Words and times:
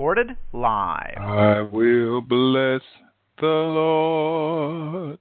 Recorded 0.00 0.34
live. 0.54 1.18
I 1.18 1.60
will 1.60 2.22
bless 2.22 2.80
the 3.38 3.46
Lord 3.46 5.18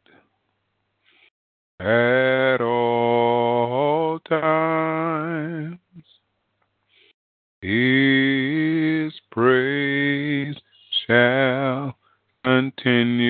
at 1.81 2.61
all 2.61 4.19
times. 4.19 5.79
His 7.61 9.11
praise 9.33 10.55
shall 11.05 11.97
continually 12.45 13.27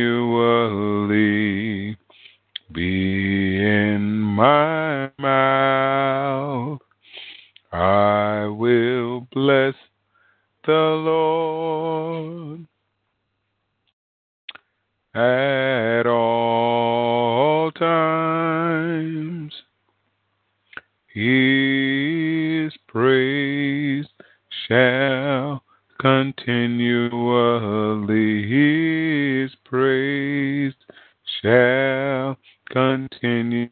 be 2.72 3.58
in 3.58 4.20
my 4.20 5.10
mouth. 5.18 6.80
I 7.72 8.46
will 8.46 9.22
bless 9.32 9.74
the 10.66 10.72
Lord 10.72 12.66
at 15.16 16.06
all 16.08 17.72
times. 17.72 19.54
His 21.14 22.74
praise 22.88 24.06
shall 24.68 25.64
continually, 26.00 27.10
His 29.44 29.52
praise 29.66 30.74
shall 31.42 32.38
continually, 32.70 33.68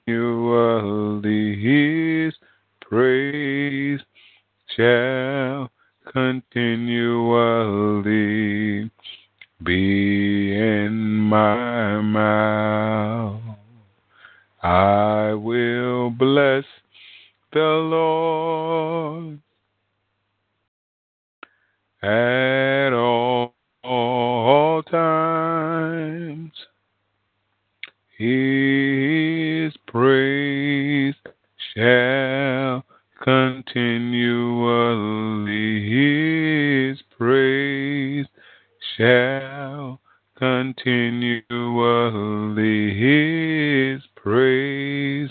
His 1.61 2.33
praise 2.81 4.01
shall 4.75 5.69
continually 6.17 8.89
be 9.63 10.55
in 10.55 11.15
my 11.15 12.01
mouth. 12.01 13.39
I 14.63 15.33
will 15.33 16.09
bless 16.09 16.63
the 17.53 17.59
Lord 17.59 19.39
at 22.01 22.93
all, 22.93 23.53
all 23.83 24.81
times. 24.83 26.51
His 28.17 29.73
praise 29.87 31.15
shall 31.75 32.26
continually, 33.27 33.83
His 35.83 37.01
praise 37.17 38.25
shall 38.95 39.99
continually, 40.37 41.43
His 42.95 44.01
praise 44.15 45.29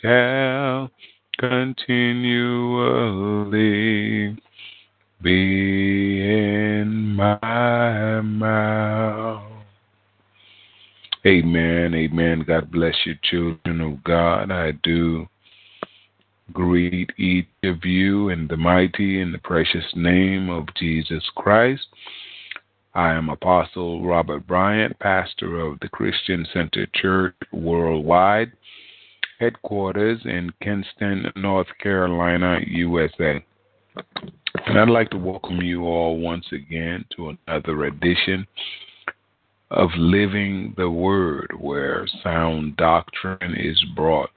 shall 0.00 0.90
continually 1.38 2.38
be 5.20 6.22
in 6.22 7.16
my 7.16 8.22
mouth. 8.22 9.44
Amen. 11.26 11.94
Amen. 11.94 12.44
God 12.46 12.70
bless 12.72 12.94
you, 13.04 13.14
children 13.30 13.82
of 13.82 14.02
God. 14.04 14.50
I 14.50 14.70
do 14.82 15.28
greet 16.52 17.10
each 17.18 17.46
of 17.64 17.84
you 17.84 18.28
in 18.30 18.46
the 18.48 18.56
mighty 18.56 19.20
and 19.20 19.32
the 19.32 19.38
precious 19.38 19.84
name 19.94 20.48
of 20.50 20.66
Jesus 20.76 21.22
Christ. 21.36 21.86
I 22.94 23.12
am 23.12 23.28
Apostle 23.28 24.04
Robert 24.04 24.46
Bryant, 24.46 24.98
pastor 24.98 25.60
of 25.60 25.78
the 25.80 25.88
Christian 25.88 26.46
Center 26.52 26.86
Church 26.94 27.36
Worldwide, 27.52 28.52
headquarters 29.38 30.20
in 30.24 30.52
Kinston, 30.62 31.30
North 31.36 31.68
Carolina, 31.80 32.58
USA. 32.66 33.44
And 34.66 34.78
I'd 34.78 34.88
like 34.88 35.10
to 35.10 35.18
welcome 35.18 35.62
you 35.62 35.84
all 35.84 36.18
once 36.18 36.46
again 36.52 37.04
to 37.16 37.36
another 37.46 37.84
edition 37.84 38.46
of 39.70 39.90
Living 39.96 40.74
the 40.76 40.90
Word, 40.90 41.52
where 41.58 42.06
sound 42.22 42.76
doctrine 42.76 43.54
is 43.56 43.80
brought 43.94 44.30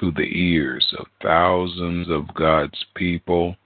to 0.00 0.10
the 0.12 0.22
ears 0.22 0.86
of 0.98 1.06
thousands 1.22 2.08
of 2.10 2.34
God's 2.34 2.84
people 2.94 3.56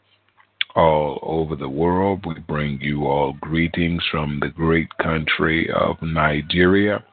all 0.74 1.18
over 1.22 1.56
the 1.56 1.68
world. 1.68 2.24
We 2.26 2.40
bring 2.40 2.80
you 2.80 3.06
all 3.06 3.34
greetings 3.40 4.02
from 4.10 4.38
the 4.40 4.48
great 4.48 4.88
country 5.02 5.70
of 5.70 6.00
Nigeria, 6.02 7.04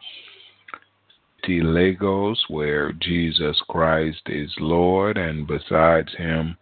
to 1.45 1.63
Lagos, 1.63 2.43
where 2.49 2.91
Jesus 2.93 3.59
Christ 3.69 4.21
is 4.27 4.51
Lord, 4.59 5.17
and 5.17 5.47
besides 5.47 6.11
him, 6.17 6.57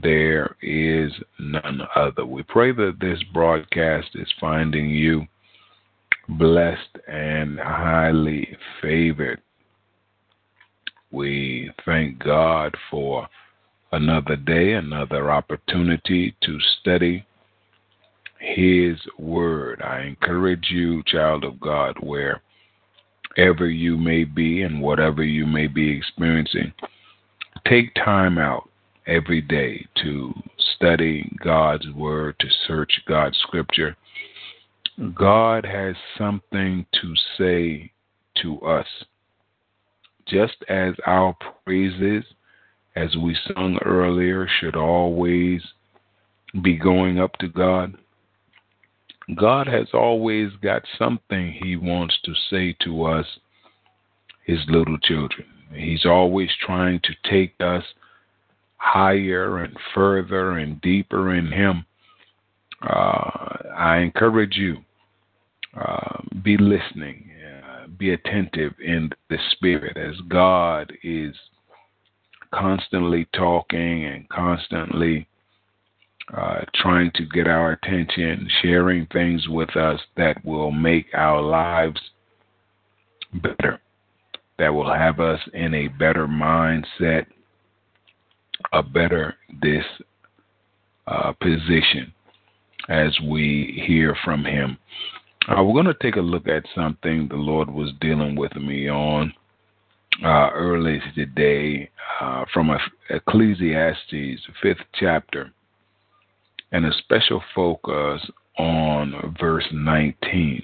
there 0.00 0.56
is 0.62 1.12
none 1.38 1.82
other. 1.94 2.24
We 2.24 2.42
pray 2.44 2.72
that 2.72 2.98
this 3.00 3.22
broadcast 3.32 4.08
is 4.14 4.28
finding 4.40 4.88
you 4.88 5.26
blessed 6.28 6.96
and 7.08 7.58
highly 7.58 8.56
favored. 8.80 9.40
We 11.12 11.70
thank 11.84 12.18
God 12.18 12.74
for 12.90 13.28
another 13.92 14.36
day, 14.36 14.72
another 14.72 15.30
opportunity 15.30 16.34
to 16.42 16.58
study 16.80 17.26
His 18.40 18.96
Word. 19.18 19.82
I 19.82 20.00
encourage 20.00 20.70
you, 20.70 21.02
child 21.06 21.44
of 21.44 21.60
God, 21.60 21.96
wherever 22.00 23.68
you 23.68 23.98
may 23.98 24.24
be 24.24 24.62
and 24.62 24.80
whatever 24.80 25.22
you 25.22 25.46
may 25.46 25.66
be 25.66 25.94
experiencing, 25.94 26.72
take 27.68 27.94
time 27.94 28.38
out 28.38 28.70
every 29.06 29.42
day 29.42 29.86
to 30.02 30.32
study 30.76 31.30
God's 31.44 31.88
Word, 31.90 32.36
to 32.40 32.48
search 32.66 32.92
God's 33.06 33.36
Scripture. 33.46 33.96
God 35.14 35.66
has 35.66 35.94
something 36.16 36.86
to 37.00 37.14
say 37.36 37.92
to 38.42 38.60
us. 38.60 38.86
Just 40.32 40.56
as 40.70 40.94
our 41.06 41.36
praises, 41.66 42.24
as 42.96 43.14
we 43.16 43.36
sung 43.48 43.78
earlier, 43.84 44.48
should 44.60 44.76
always 44.76 45.60
be 46.62 46.78
going 46.78 47.20
up 47.20 47.32
to 47.40 47.48
God, 47.48 47.94
God 49.36 49.66
has 49.66 49.88
always 49.92 50.48
got 50.62 50.84
something 50.98 51.52
He 51.62 51.76
wants 51.76 52.18
to 52.24 52.32
say 52.48 52.74
to 52.82 53.04
us, 53.04 53.26
His 54.44 54.60
little 54.68 54.96
children. 54.98 55.46
He's 55.74 56.06
always 56.06 56.48
trying 56.64 57.00
to 57.04 57.30
take 57.30 57.54
us 57.60 57.84
higher 58.78 59.58
and 59.58 59.76
further 59.94 60.56
and 60.56 60.80
deeper 60.80 61.34
in 61.34 61.52
Him. 61.52 61.84
Uh, 62.82 63.58
I 63.76 63.98
encourage 63.98 64.56
you, 64.56 64.78
uh, 65.78 66.22
be 66.42 66.56
listening, 66.56 67.31
be 67.98 68.12
attentive 68.12 68.72
in 68.84 69.10
the 69.28 69.38
Spirit 69.52 69.96
as 69.96 70.14
God 70.28 70.92
is 71.02 71.34
constantly 72.52 73.26
talking 73.34 74.04
and 74.04 74.28
constantly 74.28 75.26
uh, 76.36 76.60
trying 76.76 77.10
to 77.14 77.26
get 77.26 77.46
our 77.46 77.72
attention, 77.72 78.48
sharing 78.62 79.06
things 79.06 79.48
with 79.48 79.76
us 79.76 80.00
that 80.16 80.42
will 80.44 80.70
make 80.70 81.06
our 81.14 81.42
lives 81.42 82.00
better, 83.34 83.80
that 84.58 84.72
will 84.72 84.92
have 84.92 85.20
us 85.20 85.40
in 85.52 85.74
a 85.74 85.88
better 85.88 86.26
mindset, 86.26 87.26
a 88.72 88.82
better 88.82 89.34
this 89.60 89.84
uh, 91.06 91.32
position 91.40 92.12
as 92.88 93.18
we 93.28 93.82
hear 93.86 94.16
from 94.24 94.44
Him. 94.44 94.78
Uh, 95.48 95.62
we're 95.64 95.72
going 95.82 95.86
to 95.86 96.02
take 96.02 96.16
a 96.16 96.20
look 96.20 96.46
at 96.46 96.62
something 96.72 97.26
the 97.26 97.34
Lord 97.34 97.68
was 97.68 97.90
dealing 98.00 98.36
with 98.36 98.54
me 98.54 98.88
on 98.88 99.32
uh, 100.22 100.50
early 100.54 101.00
today 101.16 101.90
uh, 102.20 102.44
from 102.54 102.70
Ecclesiastes, 103.10 104.40
fifth 104.62 104.84
chapter, 104.94 105.50
and 106.70 106.86
a 106.86 106.92
special 106.98 107.42
focus 107.56 108.20
on 108.56 109.34
verse 109.40 109.66
19. 109.72 110.62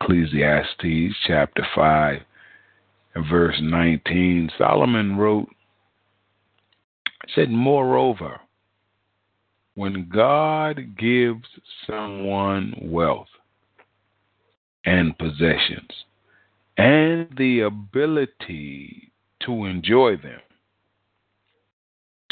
Ecclesiastes 0.00 1.16
chapter 1.26 1.66
5 1.74 2.20
and 3.16 3.26
verse 3.28 3.56
19. 3.60 4.50
Solomon 4.56 5.16
wrote, 5.16 5.48
said, 7.34 7.50
Moreover, 7.50 8.40
when 9.74 10.08
God 10.08 10.96
gives 10.96 11.48
someone 11.88 12.74
wealth 12.80 13.26
and 14.84 15.16
possessions 15.18 15.90
and 16.76 17.28
the 17.36 17.60
ability 17.60 19.12
to 19.44 19.64
enjoy 19.64 20.16
them, 20.16 20.40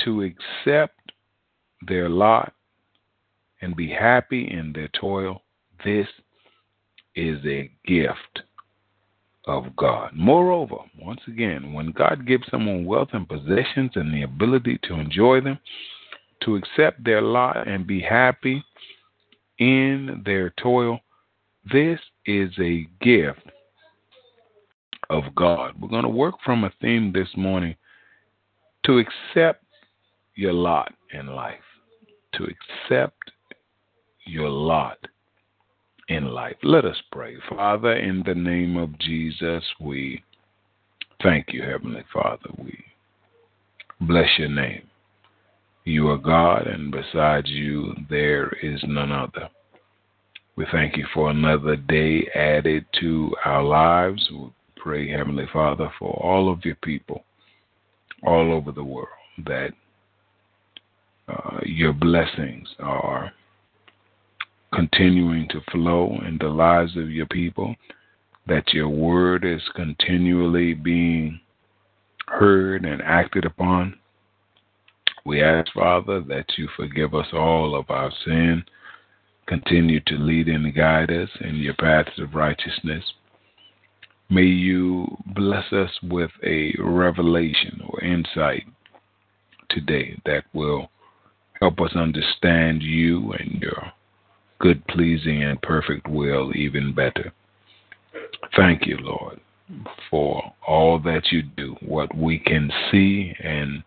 to 0.05 0.23
accept 0.23 1.13
their 1.87 2.09
lot 2.09 2.53
and 3.61 3.77
be 3.77 3.89
happy 3.89 4.45
in 4.45 4.73
their 4.73 4.89
toil, 4.89 5.43
this 5.85 6.07
is 7.15 7.39
a 7.47 7.71
gift 7.87 8.43
of 9.47 9.75
God. 9.77 10.11
Moreover, 10.15 10.77
once 11.01 11.21
again, 11.27 11.73
when 11.73 11.93
God 11.93 12.27
gives 12.27 12.45
someone 12.51 12.85
wealth 12.85 13.09
and 13.13 13.29
possessions 13.29 13.93
and 13.95 14.13
the 14.13 14.23
ability 14.23 14.79
to 14.85 14.95
enjoy 14.95 15.41
them, 15.41 15.59
to 16.45 16.57
accept 16.57 17.05
their 17.05 17.23
lot 17.23 17.69
and 17.69 17.87
be 17.87 18.01
happy 18.01 18.65
in 19.59 20.23
their 20.25 20.51
toil, 20.61 21.01
this 21.73 22.01
is 22.27 22.51
a 22.59 22.87
gift 23.01 23.51
of 25.11 25.25
God. 25.35 25.75
We're 25.81 25.89
going 25.89 26.05
to 26.05 26.09
work 26.09 26.37
from 26.45 26.65
a 26.65 26.73
theme 26.81 27.13
this 27.13 27.29
morning 27.37 27.77
to 28.85 28.99
accept 28.99 29.65
your 30.35 30.53
lot 30.53 30.93
in 31.13 31.27
life, 31.29 31.61
to 32.35 32.45
accept 32.45 33.31
your 34.25 34.49
lot 34.49 34.99
in 36.09 36.27
life. 36.27 36.57
Let 36.63 36.85
us 36.85 36.97
pray. 37.11 37.37
Father, 37.49 37.95
in 37.95 38.23
the 38.25 38.35
name 38.35 38.77
of 38.77 38.99
Jesus, 38.99 39.65
we 39.81 40.23
thank 41.23 41.53
you, 41.53 41.63
Heavenly 41.63 42.05
Father. 42.13 42.51
We 42.59 42.85
bless 44.01 44.29
your 44.39 44.49
name. 44.49 44.83
You 45.85 46.11
are 46.11 46.19
God, 46.19 46.67
and 46.67 46.93
besides 46.93 47.49
you, 47.49 47.95
there 48.09 48.49
is 48.63 48.81
none 48.87 49.11
other. 49.11 49.49
We 50.57 50.67
thank 50.71 50.97
you 50.97 51.07
for 51.15 51.31
another 51.31 51.77
day 51.77 52.29
added 52.35 52.85
to 53.01 53.35
our 53.45 53.63
lives. 53.63 54.29
We 54.31 54.51
pray, 54.77 55.11
Heavenly 55.11 55.47
Father, 55.53 55.91
for 55.99 56.13
all 56.23 56.53
of 56.53 56.65
your 56.65 56.77
people 56.77 57.25
all 58.27 58.53
over 58.53 58.71
the 58.71 58.85
world 58.85 59.09
that 59.47 59.71
uh, 61.29 61.59
your 61.65 61.93
blessings 61.93 62.69
are 62.81 63.33
continuing 64.75 65.49
to 65.49 65.61
flow 65.71 66.19
in 66.27 66.39
the 66.39 66.49
lives 66.49 66.97
of 66.97 67.11
your 67.11 67.27
people, 67.27 67.75
that 68.47 68.73
your 68.73 68.89
word 68.89 69.45
is 69.45 69.63
continually 69.75 70.75
being 70.75 71.41
heard 72.27 72.85
and 72.85 73.01
acted 73.03 73.45
upon. 73.45 73.99
We 75.25 75.43
ask, 75.43 75.73
Father, 75.73 76.21
that 76.23 76.47
you 76.57 76.69
forgive 76.77 77.15
us 77.15 77.27
all 77.33 77.75
of 77.75 77.89
our 77.91 78.11
sin, 78.25 78.65
continue 79.47 80.01
to 80.07 80.15
lead 80.15 80.49
and 80.49 80.75
guide 80.75 81.11
us 81.11 81.29
in 81.41 81.57
your 81.57 81.75
paths 81.75 82.19
of 82.19 82.35
righteousness. 82.35 83.05
May 84.31 84.43
you 84.45 85.17
bless 85.35 85.73
us 85.73 85.91
with 86.03 86.31
a 86.43 86.75
revelation 86.79 87.83
or 87.87 88.01
insight 88.03 88.65
today 89.69 90.19
that 90.25 90.45
will 90.53 90.91
help 91.61 91.81
us 91.81 91.95
understand 91.95 92.83
you 92.83 93.33
and 93.33 93.61
your 93.61 93.93
good, 94.59 94.87
pleasing, 94.87 95.43
and 95.43 95.61
perfect 95.61 96.09
will 96.09 96.57
even 96.57 96.95
better. 96.95 97.33
Thank 98.57 98.87
you, 98.87 98.97
Lord, 98.99 99.41
for 100.09 100.53
all 100.67 100.99
that 101.01 101.33
you 101.33 101.43
do, 101.43 101.77
what 101.81 102.17
we 102.17 102.39
can 102.39 102.71
see 102.91 103.35
and 103.43 103.83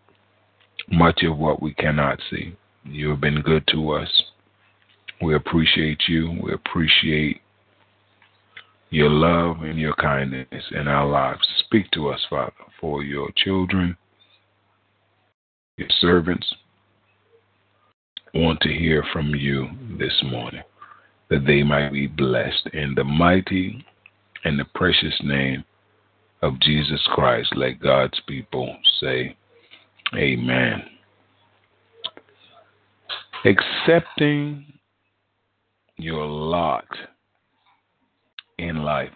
much 0.90 1.22
of 1.22 1.38
what 1.38 1.62
we 1.62 1.74
cannot 1.74 2.20
see. 2.30 2.54
You 2.84 3.08
have 3.10 3.20
been 3.20 3.40
good 3.40 3.66
to 3.68 3.92
us. 3.92 4.22
We 5.22 5.34
appreciate 5.34 6.02
you. 6.08 6.38
We 6.42 6.52
appreciate 6.52 7.40
your 8.90 9.10
love 9.10 9.62
and 9.62 9.78
your 9.78 9.94
kindness 9.94 10.46
in 10.70 10.88
our 10.88 11.06
lives. 11.06 11.46
Speak 11.64 11.90
to 11.92 12.08
us, 12.08 12.20
Father, 12.28 12.52
for 12.80 13.02
your 13.02 13.30
children, 13.36 13.96
your 15.76 15.88
servants, 16.00 16.46
want 18.34 18.60
to 18.60 18.68
hear 18.68 19.02
from 19.12 19.34
you 19.34 19.68
this 19.98 20.22
morning, 20.24 20.62
that 21.30 21.46
they 21.46 21.62
might 21.62 21.90
be 21.90 22.06
blessed 22.06 22.68
in 22.74 22.94
the 22.94 23.04
mighty 23.04 23.84
and 24.44 24.58
the 24.58 24.66
precious 24.74 25.14
name 25.24 25.64
of 26.42 26.60
Jesus 26.60 27.00
Christ. 27.14 27.48
Let 27.56 27.80
God's 27.80 28.20
people 28.26 28.76
say, 29.00 29.36
Amen. 30.14 30.82
Accepting 33.44 34.75
your 35.98 36.26
lot 36.26 36.84
in 38.58 38.82
life. 38.82 39.12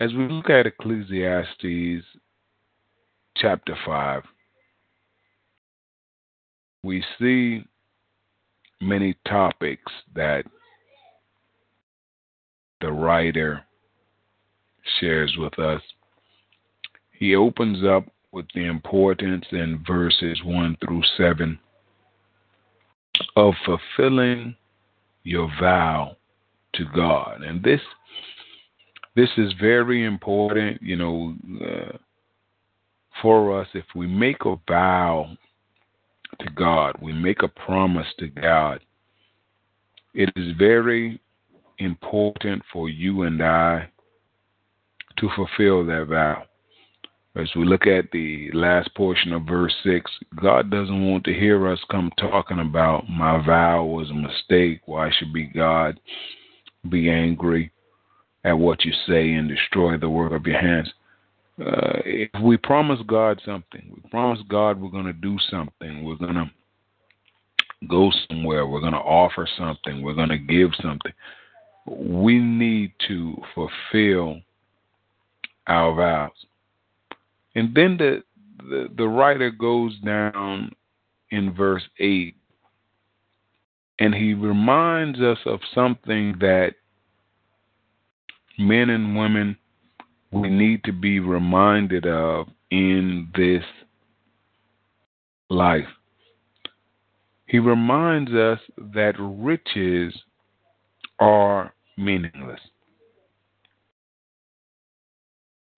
As 0.00 0.12
we 0.12 0.28
look 0.28 0.50
at 0.50 0.66
Ecclesiastes 0.66 2.04
chapter 3.36 3.76
5, 3.86 4.22
we 6.82 7.04
see 7.18 7.64
many 8.80 9.16
topics 9.26 9.92
that 10.14 10.44
the 12.80 12.90
writer 12.90 13.62
shares 14.98 15.34
with 15.38 15.56
us. 15.58 15.80
He 17.12 17.36
opens 17.36 17.84
up 17.84 18.04
with 18.32 18.46
the 18.54 18.64
importance 18.64 19.44
in 19.52 19.84
verses 19.86 20.40
1 20.44 20.78
through 20.84 21.02
7 21.16 21.58
of 23.36 23.54
fulfilling 23.64 24.56
your 25.24 25.50
vow 25.60 26.16
to 26.74 26.84
God. 26.94 27.42
And 27.42 27.62
this 27.62 27.80
this 29.14 29.28
is 29.36 29.52
very 29.60 30.04
important, 30.04 30.80
you 30.82 30.96
know, 30.96 31.34
uh, 31.60 31.98
for 33.20 33.60
us 33.60 33.68
if 33.74 33.84
we 33.94 34.06
make 34.06 34.44
a 34.46 34.56
vow 34.66 35.36
to 36.40 36.50
God, 36.50 36.96
we 37.00 37.12
make 37.12 37.42
a 37.42 37.48
promise 37.48 38.06
to 38.18 38.28
God, 38.28 38.80
it 40.14 40.30
is 40.34 40.56
very 40.58 41.20
important 41.78 42.62
for 42.72 42.88
you 42.88 43.22
and 43.22 43.42
I 43.42 43.90
to 45.18 45.28
fulfill 45.36 45.84
that 45.86 46.06
vow. 46.08 46.44
As 47.34 47.48
we 47.56 47.64
look 47.64 47.86
at 47.86 48.10
the 48.12 48.50
last 48.52 48.94
portion 48.94 49.32
of 49.32 49.44
verse 49.44 49.74
6, 49.84 50.10
God 50.40 50.70
doesn't 50.70 51.08
want 51.08 51.24
to 51.24 51.32
hear 51.32 51.66
us 51.68 51.80
come 51.90 52.10
talking 52.18 52.58
about 52.58 53.08
my 53.08 53.44
vow 53.44 53.84
was 53.84 54.10
a 54.10 54.14
mistake. 54.14 54.82
Why 54.84 55.10
should 55.10 55.32
be 55.32 55.44
God 55.46 55.98
be 56.90 57.08
angry 57.08 57.72
at 58.44 58.52
what 58.58 58.84
you 58.84 58.92
say 59.06 59.32
and 59.32 59.48
destroy 59.48 59.96
the 59.96 60.10
work 60.10 60.32
of 60.32 60.46
your 60.46 60.60
hands? 60.60 60.92
uh, 61.60 62.00
if 62.04 62.30
we 62.42 62.56
promise 62.56 63.00
God 63.06 63.40
something, 63.44 63.92
we 63.94 64.10
promise 64.10 64.40
God 64.48 64.80
we're 64.80 64.90
going 64.90 65.06
to 65.06 65.12
do 65.12 65.36
something, 65.50 66.04
we're 66.04 66.16
going 66.16 66.34
to 66.34 66.50
go 67.88 68.10
somewhere, 68.28 68.66
we're 68.66 68.80
going 68.80 68.92
to 68.92 68.98
offer 68.98 69.46
something, 69.58 70.02
we're 70.02 70.14
going 70.14 70.30
to 70.30 70.38
give 70.38 70.70
something, 70.80 71.12
we 71.86 72.38
need 72.38 72.92
to 73.08 73.36
fulfill 73.54 74.40
our 75.66 75.94
vows. 75.94 76.30
And 77.54 77.74
then 77.74 77.96
the, 77.98 78.22
the, 78.58 78.88
the 78.96 79.06
writer 79.06 79.50
goes 79.50 79.98
down 80.00 80.72
in 81.30 81.52
verse 81.54 81.82
8 81.98 82.36
and 83.98 84.14
he 84.14 84.34
reminds 84.34 85.20
us 85.20 85.38
of 85.46 85.60
something 85.74 86.34
that 86.40 86.74
men 88.58 88.90
and 88.90 89.16
women 89.16 89.56
we 90.32 90.48
need 90.48 90.82
to 90.84 90.92
be 90.92 91.20
reminded 91.20 92.06
of 92.06 92.48
in 92.70 93.28
this 93.36 93.62
life. 95.50 95.86
He 97.46 97.58
reminds 97.58 98.32
us 98.32 98.58
that 98.94 99.14
riches 99.20 100.14
are 101.20 101.72
meaningless. 101.98 102.60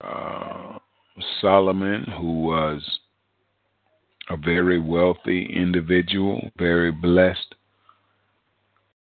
Uh, 0.01 0.79
Solomon, 1.41 2.05
who 2.19 2.43
was 2.43 2.83
a 4.31 4.37
very 4.37 4.81
wealthy 4.81 5.47
individual, 5.55 6.51
very 6.57 6.91
blessed, 6.91 7.55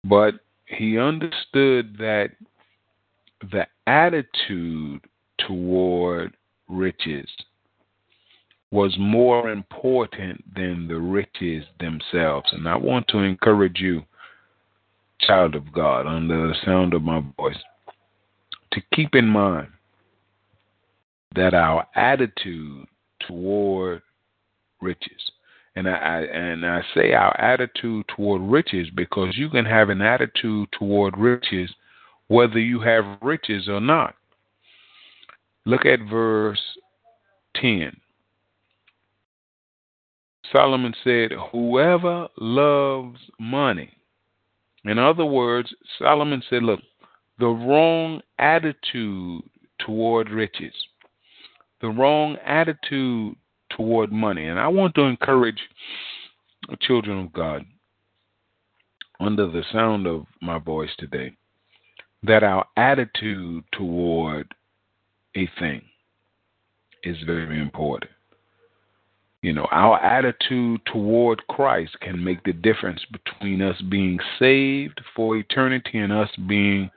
but 0.04 0.34
he 0.66 0.98
understood 0.98 1.96
that 1.98 2.30
the 3.52 3.66
attitude 3.86 5.00
toward 5.38 6.34
riches 6.68 7.28
was 8.72 8.94
more 8.98 9.50
important 9.50 10.42
than 10.54 10.88
the 10.88 10.98
riches 10.98 11.64
themselves. 11.78 12.48
And 12.52 12.68
I 12.68 12.76
want 12.76 13.06
to 13.08 13.18
encourage 13.18 13.78
you, 13.78 14.02
child 15.20 15.54
of 15.54 15.72
God, 15.72 16.06
under 16.06 16.48
the 16.48 16.54
sound 16.64 16.92
of 16.94 17.02
my 17.02 17.22
voice, 17.36 17.56
to 18.72 18.82
keep 18.92 19.14
in 19.14 19.26
mind 19.26 19.68
that 21.36 21.54
our 21.54 21.86
attitude 21.94 22.86
toward 23.26 24.02
riches, 24.80 25.30
and 25.74 25.88
I, 25.88 26.22
and 26.22 26.64
I 26.66 26.82
say 26.94 27.12
our 27.12 27.38
attitude 27.40 28.06
toward 28.14 28.42
riches 28.42 28.88
because 28.94 29.36
you 29.36 29.48
can 29.50 29.64
have 29.64 29.90
an 29.90 30.02
attitude 30.02 30.68
toward 30.78 31.16
riches 31.16 31.70
whether 32.28 32.58
you 32.58 32.80
have 32.80 33.18
riches 33.22 33.68
or 33.68 33.80
not. 33.80 34.14
Look 35.64 35.84
at 35.86 36.00
verse 36.08 36.60
10. 37.60 37.96
Solomon 40.52 40.94
said, 41.02 41.32
Whoever 41.52 42.28
loves 42.38 43.18
money. 43.38 43.92
In 44.84 44.98
other 44.98 45.24
words, 45.24 45.74
Solomon 45.98 46.42
said, 46.48 46.62
Look, 46.62 46.80
the 47.38 47.46
wrong 47.46 48.22
attitude 48.38 49.42
toward 49.84 50.30
riches, 50.30 50.72
the 51.80 51.88
wrong 51.88 52.36
attitude 52.44 53.36
toward 53.70 54.12
money. 54.12 54.46
And 54.46 54.58
I 54.58 54.68
want 54.68 54.94
to 54.94 55.02
encourage 55.02 55.60
children 56.80 57.18
of 57.18 57.32
God 57.32 57.64
under 59.20 59.46
the 59.46 59.62
sound 59.72 60.06
of 60.06 60.26
my 60.40 60.58
voice 60.58 60.90
today 60.98 61.32
that 62.22 62.42
our 62.42 62.66
attitude 62.76 63.64
toward 63.72 64.52
a 65.36 65.48
thing 65.58 65.82
is 67.04 67.16
very 67.24 67.60
important. 67.60 68.10
You 69.42 69.52
know, 69.52 69.68
our 69.70 70.02
attitude 70.02 70.80
toward 70.86 71.46
Christ 71.46 71.96
can 72.00 72.22
make 72.22 72.42
the 72.42 72.52
difference 72.52 73.00
between 73.12 73.62
us 73.62 73.80
being 73.82 74.18
saved 74.38 75.00
for 75.14 75.36
eternity 75.36 75.98
and 75.98 76.12
us 76.12 76.30
being 76.48 76.90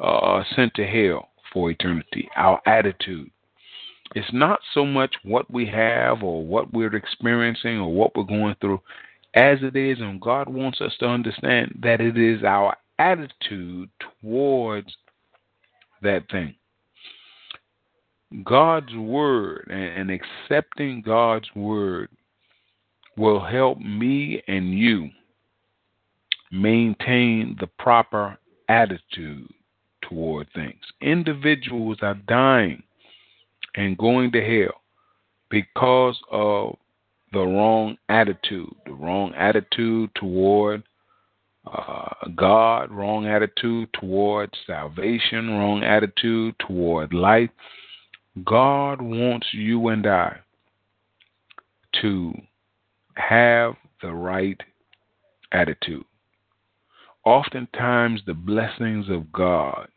uh, 0.00 0.42
sent 0.56 0.74
to 0.74 0.86
hell 0.86 1.28
for 1.52 1.70
eternity. 1.70 2.28
Our 2.36 2.60
attitude. 2.66 3.30
It's 4.16 4.32
not 4.32 4.60
so 4.72 4.86
much 4.86 5.14
what 5.24 5.50
we 5.50 5.66
have 5.66 6.22
or 6.22 6.42
what 6.42 6.72
we're 6.72 6.96
experiencing 6.96 7.76
or 7.76 7.92
what 7.92 8.16
we're 8.16 8.24
going 8.24 8.56
through 8.62 8.80
as 9.34 9.58
it 9.60 9.76
is, 9.76 9.98
and 10.00 10.18
God 10.18 10.48
wants 10.48 10.80
us 10.80 10.92
to 11.00 11.06
understand 11.06 11.78
that 11.82 12.00
it 12.00 12.16
is 12.16 12.42
our 12.42 12.74
attitude 12.98 13.90
towards 14.22 14.96
that 16.00 16.22
thing. 16.30 16.54
God's 18.42 18.94
word 18.94 19.68
and, 19.70 20.10
accepting 20.10 21.02
God's 21.02 21.54
word 21.54 22.08
will 23.18 23.44
help 23.44 23.78
me 23.80 24.42
and 24.48 24.72
you 24.72 25.10
maintain 26.50 27.54
the 27.60 27.66
proper 27.66 28.38
attitude 28.70 29.52
toward 30.00 30.48
things. 30.54 30.80
Individuals 31.02 31.98
are 32.00 32.14
dying 32.26 32.82
and 33.76 33.96
going 33.98 34.32
to 34.32 34.40
hell 34.40 34.80
because 35.50 36.18
of 36.30 36.76
the 37.32 37.40
wrong 37.40 37.96
attitude, 38.08 38.74
the 38.86 38.92
wrong 38.92 39.32
attitude 39.34 40.10
toward 40.14 40.82
uh, 41.66 42.28
God, 42.36 42.90
wrong 42.92 43.26
attitude 43.26 43.88
toward 43.92 44.50
salvation, 44.66 45.50
wrong 45.50 45.82
attitude 45.82 46.54
toward 46.66 47.12
life. 47.12 47.50
God 48.44 49.00
wants 49.02 49.48
you 49.52 49.88
and 49.88 50.06
I 50.06 50.38
to 52.02 52.34
have 53.14 53.74
the 54.02 54.12
right 54.12 54.60
attitude. 55.52 56.04
Oftentimes, 57.24 58.20
the 58.26 58.34
blessings 58.34 59.08
of 59.10 59.32
God 59.32 59.88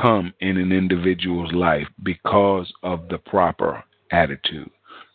come 0.00 0.32
in 0.40 0.56
an 0.56 0.72
individual's 0.72 1.52
life 1.52 1.86
because 2.02 2.72
of 2.82 3.08
the 3.08 3.18
proper 3.18 3.82
attitude, 4.10 4.70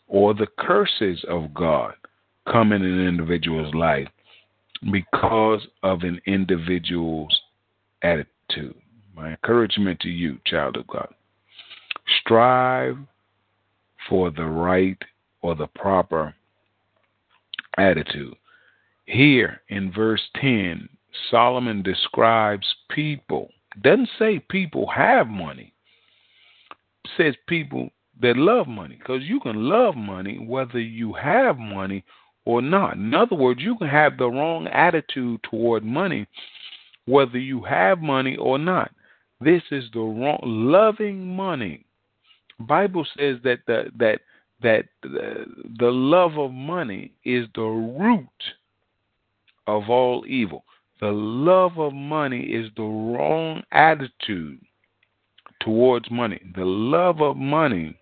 or 0.08 0.34
the 0.34 0.48
curses 0.58 1.24
of 1.28 1.54
God 1.54 1.94
come 2.52 2.72
in 2.72 2.84
an 2.84 3.08
individual's 3.08 3.74
life 3.74 4.08
because 4.92 5.66
of 5.84 6.04
an 6.04 6.22
individual's 6.26 7.38
attitude. 8.02 8.76
My 9.16 9.32
encouragement 9.32 10.00
to 10.02 10.10
you, 10.10 10.40
child 10.46 10.78
of 10.78 10.88
God, 10.88 11.14
strive 12.22 12.98
for 14.08 14.32
the 14.32 14.46
right 14.46 14.98
or 15.42 15.56
the 15.56 15.68
proper 15.68 16.34
attitude. 17.78 18.36
Here 19.06 19.62
in 19.70 19.92
verse 19.92 20.22
10, 20.40 20.88
Solomon 21.30 21.82
describes 21.82 22.66
people 22.90 23.50
doesn't 23.82 24.10
say 24.18 24.40
people 24.40 24.88
have 24.88 25.28
money. 25.28 25.74
Says 27.18 27.36
people 27.48 27.90
that 28.22 28.38
love 28.38 28.68
money 28.68 28.96
because 28.98 29.24
you 29.24 29.40
can 29.40 29.70
love 29.70 29.96
money 29.96 30.38
whether 30.38 30.80
you 30.80 31.14
have 31.14 31.58
money 31.58 32.04
or 32.46 32.62
not. 32.62 32.96
In 32.96 33.14
other 33.14 33.36
words, 33.36 33.62
you 33.62 33.78
can 33.78 33.88
have 33.88 34.18
the 34.18 34.28
wrong 34.28 34.68
attitude 34.68 35.42
toward 35.44 35.84
money 35.84 36.28
whether 37.06 37.40
you 37.40 37.64
have 37.64 38.00
money 38.00 38.36
or 38.38 38.60
not. 38.60 38.92
This 39.42 39.64
is 39.72 39.86
the 39.94 40.00
wrong 40.00 40.40
loving 40.44 41.36
money. 41.36 41.86
Bible 42.60 43.06
says 43.18 43.38
that 43.44 43.60
the 43.68 43.86
that 43.98 44.20
that 44.62 44.86
the, 45.02 45.46
the 45.80 45.90
love 45.90 46.38
of 46.38 46.52
money 46.52 47.14
is 47.24 47.48
the 47.56 47.62
root 47.62 48.28
of 49.66 49.90
all 49.90 50.26
evil. 50.28 50.66
The 51.00 51.12
love 51.12 51.80
of 51.80 51.94
money 51.94 52.42
is 52.42 52.70
the 52.76 52.84
wrong 52.84 53.64
attitude 53.72 54.60
towards 55.62 56.12
money. 56.12 56.42
The 56.56 56.66
love 56.66 57.22
of 57.22 57.38
money 57.38 57.98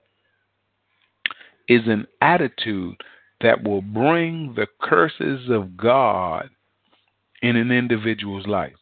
is 1.68 1.82
an 1.86 2.08
attitude 2.22 2.96
that 3.42 3.64
will 3.64 3.82
bring 3.82 4.54
the 4.56 4.68
curses 4.82 5.50
of 5.50 5.78
God 5.78 6.50
in 7.42 7.56
an 7.56 7.72
individual's 7.72 8.48
life. 8.48 8.74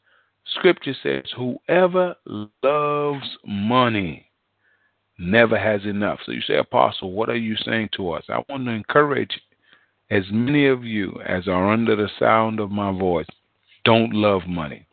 Scripture 0.53 0.95
says, 1.03 1.24
Whoever 1.36 2.15
loves 2.63 3.38
money 3.45 4.31
never 5.17 5.57
has 5.57 5.84
enough. 5.84 6.19
So 6.25 6.31
you 6.31 6.41
say, 6.41 6.57
Apostle, 6.57 7.12
what 7.12 7.29
are 7.29 7.36
you 7.36 7.55
saying 7.65 7.89
to 7.98 8.12
us? 8.12 8.24
I 8.29 8.43
want 8.48 8.65
to 8.65 8.72
encourage 8.72 9.41
as 10.10 10.24
many 10.31 10.67
of 10.67 10.86
you 10.86 11.19
as 11.25 11.48
are 11.48 11.72
under 11.72 11.95
the 11.95 12.10
sound 12.19 12.60
of 12.60 12.72
my 12.72 12.98
voice 12.98 13.27
don't 13.86 14.13
love 14.13 14.42
money. 14.48 14.86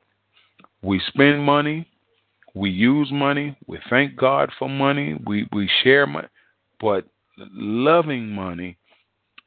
We 0.83 1.01
spend 1.09 1.43
money, 1.43 1.89
we 2.55 2.71
use 2.71 3.11
money, 3.11 3.57
we 3.67 3.79
thank 3.91 4.17
God 4.17 4.51
for 4.59 4.69
money, 4.69 5.19
we, 5.27 5.49
we 5.53 5.69
share 5.83 6.07
money, 6.07 6.29
but 6.81 7.05
loving 7.39 8.29
money 8.29 8.77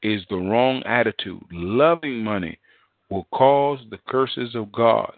is 0.02 0.22
the 0.30 0.36
wrong 0.36 0.84
attitude. 0.86 1.44
Loving 1.52 2.24
money 2.24 2.60
will 3.10 3.28
cause 3.32 3.80
the 3.90 4.00
curses 4.08 4.56
of 4.56 4.72
God 4.72 5.14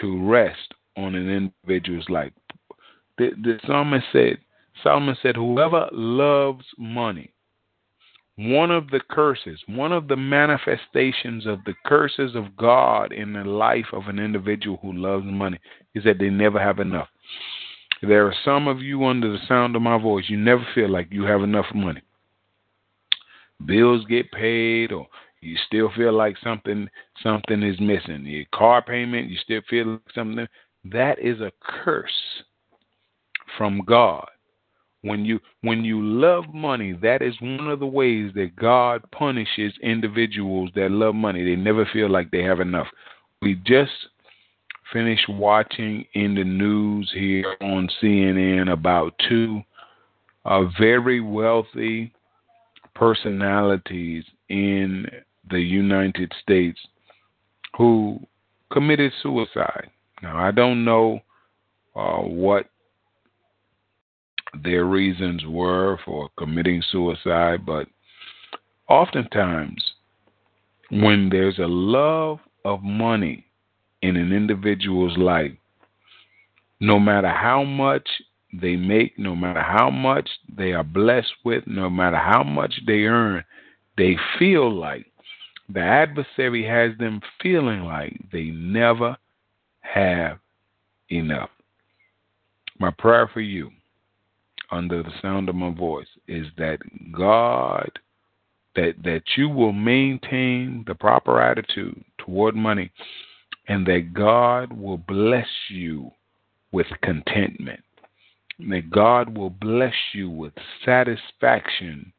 to 0.00 0.26
rest 0.26 0.74
on 0.96 1.14
an 1.14 1.28
individual's 1.28 2.08
life. 2.08 2.32
The, 3.18 3.30
the 3.42 3.58
psalmist 3.66 4.06
said, 4.12 4.38
Solomon 4.82 5.16
said, 5.22 5.36
Whoever 5.36 5.88
loves 5.92 6.64
money 6.78 7.33
one 8.36 8.70
of 8.70 8.90
the 8.90 9.00
curses, 9.08 9.60
one 9.66 9.92
of 9.92 10.08
the 10.08 10.16
manifestations 10.16 11.46
of 11.46 11.62
the 11.64 11.74
curses 11.86 12.34
of 12.34 12.56
God 12.56 13.12
in 13.12 13.32
the 13.32 13.44
life 13.44 13.86
of 13.92 14.08
an 14.08 14.18
individual 14.18 14.78
who 14.82 14.92
loves 14.92 15.24
money 15.24 15.58
is 15.94 16.02
that 16.04 16.18
they 16.18 16.30
never 16.30 16.58
have 16.58 16.80
enough. 16.80 17.08
There 18.02 18.26
are 18.26 18.34
some 18.44 18.66
of 18.66 18.80
you 18.80 19.04
under 19.04 19.30
the 19.30 19.46
sound 19.46 19.76
of 19.76 19.82
my 19.82 19.98
voice, 19.98 20.24
you 20.28 20.36
never 20.36 20.66
feel 20.74 20.90
like 20.90 21.08
you 21.10 21.22
have 21.24 21.42
enough 21.42 21.66
money. 21.74 22.02
Bills 23.64 24.04
get 24.06 24.30
paid 24.32 24.90
or 24.90 25.06
you 25.40 25.56
still 25.66 25.90
feel 25.94 26.12
like 26.12 26.36
something 26.42 26.88
something 27.22 27.62
is 27.62 27.78
missing. 27.78 28.24
Your 28.26 28.46
car 28.52 28.82
payment, 28.82 29.30
you 29.30 29.36
still 29.36 29.60
feel 29.70 29.86
like 29.86 30.00
something 30.12 30.46
that 30.86 31.18
is 31.20 31.40
a 31.40 31.52
curse 31.62 32.10
from 33.56 33.82
God 33.86 34.26
when 35.04 35.24
you 35.24 35.38
when 35.60 35.84
you 35.84 36.02
love 36.02 36.44
money, 36.52 36.94
that 37.02 37.20
is 37.20 37.34
one 37.40 37.68
of 37.68 37.78
the 37.78 37.86
ways 37.86 38.32
that 38.34 38.56
God 38.56 39.02
punishes 39.12 39.74
individuals 39.82 40.70
that 40.74 40.90
love 40.90 41.14
money. 41.14 41.44
They 41.44 41.56
never 41.56 41.86
feel 41.92 42.08
like 42.08 42.30
they 42.30 42.42
have 42.42 42.60
enough. 42.60 42.86
We 43.42 43.56
just 43.66 43.92
finished 44.92 45.28
watching 45.28 46.06
in 46.14 46.34
the 46.34 46.44
news 46.44 47.10
here 47.14 47.54
on 47.60 47.88
CNN 48.02 48.72
about 48.72 49.14
two 49.28 49.60
uh, 50.46 50.64
very 50.78 51.20
wealthy 51.20 52.12
personalities 52.94 54.24
in 54.48 55.06
the 55.50 55.60
United 55.60 56.32
States 56.40 56.78
who 57.76 58.18
committed 58.72 59.12
suicide. 59.22 59.90
Now, 60.22 60.38
I 60.38 60.50
don't 60.50 60.84
know 60.84 61.20
uh, 61.94 62.20
what 62.20 62.68
their 64.62 64.84
reasons 64.84 65.44
were 65.46 65.98
for 66.04 66.28
committing 66.36 66.82
suicide, 66.90 67.64
but 67.66 67.86
oftentimes 68.88 69.82
when 70.90 71.28
there's 71.30 71.58
a 71.58 71.66
love 71.66 72.38
of 72.64 72.82
money 72.82 73.46
in 74.02 74.16
an 74.16 74.32
individual's 74.32 75.16
life, 75.16 75.52
no 76.80 76.98
matter 76.98 77.28
how 77.28 77.64
much 77.64 78.08
they 78.52 78.76
make, 78.76 79.18
no 79.18 79.34
matter 79.34 79.62
how 79.62 79.90
much 79.90 80.28
they 80.56 80.72
are 80.72 80.84
blessed 80.84 81.32
with, 81.44 81.64
no 81.66 81.90
matter 81.90 82.18
how 82.18 82.42
much 82.42 82.74
they 82.86 83.04
earn, 83.04 83.42
they 83.96 84.16
feel 84.38 84.72
like 84.72 85.06
the 85.68 85.80
adversary 85.80 86.64
has 86.64 86.96
them 86.98 87.20
feeling 87.42 87.82
like 87.84 88.16
they 88.32 88.44
never 88.44 89.16
have 89.80 90.38
enough. 91.10 91.50
My 92.78 92.90
prayer 92.90 93.30
for 93.32 93.40
you, 93.40 93.70
under 94.74 95.02
the 95.02 95.12
sound 95.22 95.48
of 95.48 95.54
my 95.54 95.72
voice, 95.72 96.08
is 96.26 96.46
that 96.58 96.78
God, 97.12 97.90
that, 98.76 98.94
that 99.04 99.22
you 99.36 99.48
will 99.48 99.72
maintain 99.72 100.84
the 100.86 100.94
proper 100.94 101.40
attitude 101.40 102.04
toward 102.18 102.54
money, 102.54 102.90
and 103.68 103.86
that 103.86 104.12
God 104.12 104.72
will 104.72 104.98
bless 104.98 105.48
you 105.70 106.10
with 106.72 106.86
contentment. 107.02 107.80
That 108.58 108.90
God 108.90 109.36
will 109.36 109.50
bless 109.50 109.94
you 110.12 110.28
with 110.28 110.52
satisfaction 110.84 112.12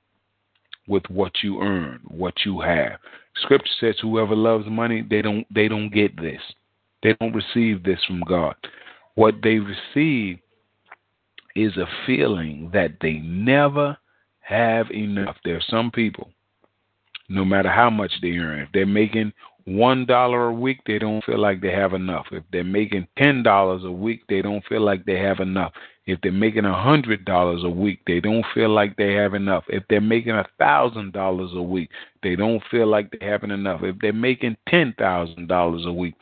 with 0.88 1.04
what 1.10 1.32
you 1.44 1.62
earn, 1.62 2.00
what 2.08 2.34
you 2.46 2.62
have. 2.62 3.00
Scripture 3.42 3.72
says 3.80 3.96
whoever 4.02 4.36
loves 4.36 4.66
money, 4.68 5.06
they 5.08 5.22
don't 5.22 5.46
they 5.54 5.68
don't 5.68 5.90
get 5.90 6.16
this. 6.18 6.42
They 7.04 7.14
don't 7.20 7.34
receive 7.34 7.84
this 7.84 8.00
from 8.08 8.22
God. 8.22 8.56
What 9.16 9.36
they 9.44 9.60
receive 9.60 10.40
is 11.56 11.78
a 11.78 11.88
feeling 12.06 12.70
that 12.74 12.92
they 13.02 13.14
never 13.14 13.98
have 14.40 14.92
enough. 14.92 15.38
There 15.44 15.56
are 15.56 15.64
some 15.70 15.92
people, 15.92 16.30
no 17.30 17.46
matter 17.46 17.70
how 17.70 17.90
much 17.90 18.12
they 18.22 18.38
earn, 18.38 18.60
if 18.60 18.70
they're 18.74 18.86
making 18.86 19.34
one 19.66 20.06
dollar 20.06 20.48
a 20.48 20.54
week, 20.54 20.80
they 20.86 21.00
don't 21.00 21.24
feel 21.24 21.40
like 21.40 21.60
they 21.60 21.72
have 21.72 21.94
enough. 21.94 22.28
If 22.32 22.44
they're 22.52 22.64
making 22.64 23.08
ten 23.18 23.42
dollars 23.42 23.84
a 23.84 23.92
week, 23.92 24.22
they 24.30 24.42
don't 24.42 24.64
feel 24.66 24.82
like 24.82 25.06
they 25.06 25.18
have 25.18 25.40
enough. 25.40 25.74
If 26.06 26.20
they're 26.22 26.32
making 26.32 26.66
a 26.66 26.84
hundred 26.84 27.26
dollars 27.26 27.64
a 27.64 27.70
week, 27.70 28.00
they 28.06 28.20
don't 28.20 28.46
feel 28.54 28.70
like 28.70 28.96
they 28.96 29.14
have 29.14 29.34
enough. 29.34 29.64
If 29.68 29.84
they're 29.90 30.02
making 30.02 30.34
a 30.34 30.46
thousand 30.60 31.14
dollars 31.14 31.50
a 31.56 31.62
week, 31.64 31.90
they 32.22 32.36
don't 32.36 32.62
feel 32.70 32.86
like 32.86 33.10
they 33.10 33.26
have 33.26 33.44
enough. 33.44 33.82
If 33.82 33.96
they're 34.02 34.14
making 34.14 34.58
ten 34.70 34.94
thousand 35.00 35.48
dollars 35.48 35.86
a 35.88 35.94
week, 35.94 36.14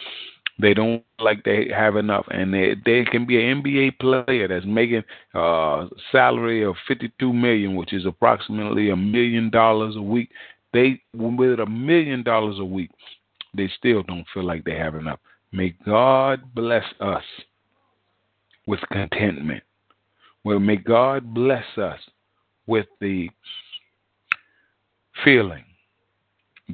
they 0.60 0.74
don't 0.74 1.04
like 1.20 1.44
they 1.44 1.70
have 1.76 1.96
enough. 1.96 2.26
And 2.30 2.54
they 2.54 2.76
they 2.86 3.06
can 3.06 3.26
be 3.26 3.44
an 3.44 3.64
NBA 3.64 4.00
player 4.00 4.48
that's 4.48 4.66
making 4.66 5.04
a 5.34 5.88
salary 6.12 6.64
of 6.64 6.76
fifty 6.88 7.12
two 7.20 7.34
million, 7.34 7.76
which 7.76 7.94
is 7.94 8.06
approximately 8.06 8.90
a 8.90 8.96
million 8.96 9.50
dollars 9.50 9.96
a 9.96 10.02
week. 10.02 10.30
They 10.74 11.02
with 11.16 11.60
a 11.60 11.66
million 11.66 12.24
dollars 12.24 12.60
a 12.60 12.66
week, 12.66 12.92
they 13.54 13.70
still 13.78 14.04
don't 14.04 14.26
feel 14.34 14.44
like 14.44 14.64
they 14.64 14.76
have 14.76 14.96
enough. 14.96 15.20
May 15.52 15.76
God 15.86 16.42
bless 16.56 16.86
us 17.00 17.24
with 18.66 18.80
contentment. 18.92 19.64
Well, 20.44 20.60
may 20.60 20.78
God 20.78 21.34
bless 21.34 21.66
us 21.78 22.00
with 22.68 22.88
the 23.00 23.30
feeling 25.24 25.64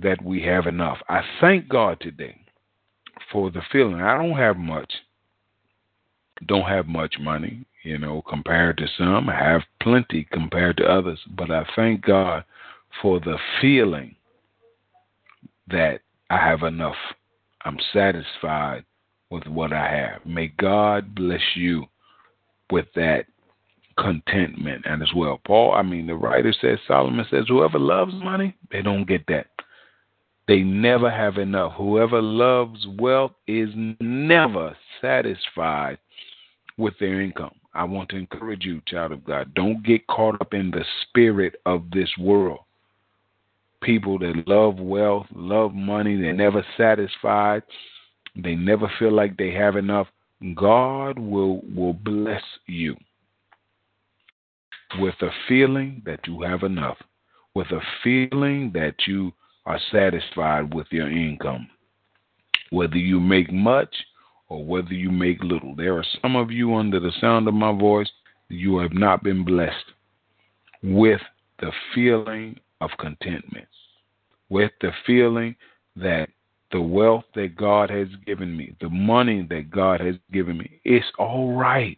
that 0.02 0.24
we 0.24 0.42
have 0.44 0.68
enough. 0.68 0.98
I 1.10 1.22
thank 1.42 1.68
God 1.68 2.00
today 2.00 2.40
for 3.32 3.52
the 3.52 3.62
feeling. 3.72 4.02
I 4.02 4.18
don't 4.18 4.38
have 4.38 4.58
much, 4.58 4.92
don't 6.48 6.68
have 6.68 6.88
much 6.88 7.16
money, 7.20 7.66
you 7.84 7.98
know, 7.98 8.22
compared 8.28 8.78
to 8.78 8.88
some. 8.98 9.30
I 9.30 9.36
have 9.36 9.62
plenty 9.82 10.28
compared 10.32 10.78
to 10.78 10.86
others, 10.86 11.20
but 11.38 11.52
I 11.52 11.66
thank 11.76 12.02
God 12.02 12.44
for 13.02 13.20
the 13.20 13.38
feeling 13.62 14.16
that 15.70 16.00
I 16.30 16.38
have 16.38 16.64
enough. 16.64 16.96
I'm 17.64 17.78
satisfied 17.94 18.86
with 19.30 19.46
what 19.48 19.74
I 19.74 19.90
have. 19.90 20.26
May 20.26 20.48
God 20.48 21.14
bless 21.14 21.42
you 21.56 21.86
with 22.72 22.86
that 22.96 23.26
contentment 23.98 24.86
and 24.86 25.02
as 25.02 25.14
well. 25.16 25.40
Paul, 25.46 25.74
I 25.74 25.82
mean, 25.82 26.08
the 26.08 26.16
writer 26.16 26.54
says, 26.62 26.80
Solomon 26.88 27.26
says, 27.30 27.46
whoever 27.48 27.78
loves 27.78 28.14
money, 28.16 28.56
they 28.72 28.82
don't 28.82 29.08
get 29.08 29.26
that. 29.28 29.48
They 30.50 30.62
never 30.62 31.12
have 31.12 31.38
enough. 31.38 31.74
Whoever 31.78 32.24
loves 32.24 32.84
wealth 32.98 33.34
is 33.46 33.70
never 34.02 34.76
satisfied 35.00 36.00
with 36.76 36.96
their 37.00 37.22
income. 37.22 37.54
I 37.76 37.84
want 37.84 38.10
to 38.10 38.16
encourage 38.16 38.66
you, 38.66 38.82
child 38.88 39.12
of 39.12 39.24
God, 39.24 39.54
don't 39.54 39.84
get 39.84 40.08
caught 40.08 40.42
up 40.42 40.56
in 40.56 40.72
the 40.72 40.84
spirit 41.04 41.62
of 41.68 41.84
this 41.92 42.10
world 42.18 42.62
people 43.82 44.18
that 44.20 44.44
love 44.48 44.80
wealth, 44.80 45.28
love 45.34 45.74
money, 45.74 46.20
they're 46.20 46.34
never 46.34 46.66
satisfied, 46.76 47.62
they 48.36 48.56
never 48.56 48.92
feel 49.00 49.14
like 49.14 49.38
they 49.38 49.52
have 49.52 49.76
enough, 49.76 50.08
God 50.56 51.20
will 51.20 51.62
will 51.76 51.94
bless 51.94 52.42
you 52.66 52.96
with 54.98 55.16
a 55.22 55.30
feeling 55.48 56.02
that 56.06 56.20
you 56.26 56.42
have 56.42 56.64
enough, 56.64 56.98
with 57.54 57.68
a 57.68 57.82
feeling 58.04 58.72
that 58.74 58.96
you 59.06 59.32
are 59.66 59.80
satisfied 59.92 60.74
with 60.74 60.88
your 60.92 61.10
income. 61.10 61.68
Whether 62.72 62.98
you 62.98 63.20
make 63.20 63.52
much 63.52 63.94
or 64.50 64.66
whether 64.66 64.94
you 64.94 65.12
make 65.12 65.42
little. 65.44 65.76
There 65.76 65.98
are 65.98 66.06
some 66.22 66.36
of 66.36 66.52
you 66.52 66.76
under 66.76 67.00
the 67.00 67.14
sound 67.22 67.48
of 67.48 67.54
my 67.54 67.72
voice, 67.72 68.10
you 68.50 68.80
have 68.80 68.94
not 68.94 69.24
been 69.24 69.46
blessed 69.46 69.76
with 70.84 71.22
the 71.60 71.72
feeling 71.94 72.60
of 72.82 72.90
contentment, 73.00 73.68
with 74.50 74.72
the 74.82 74.92
feeling 75.06 75.56
that 75.96 76.30
the 76.72 76.82
wealth 76.82 77.26
that 77.36 77.56
God 77.56 77.90
has 77.90 78.08
given 78.26 78.56
me, 78.56 78.76
the 78.82 78.90
money 78.90 79.46
that 79.50 79.70
God 79.70 80.02
has 80.02 80.16
given 80.32 80.58
me, 80.58 80.80
it's 80.84 81.06
all 81.18 81.54
right. 81.56 81.98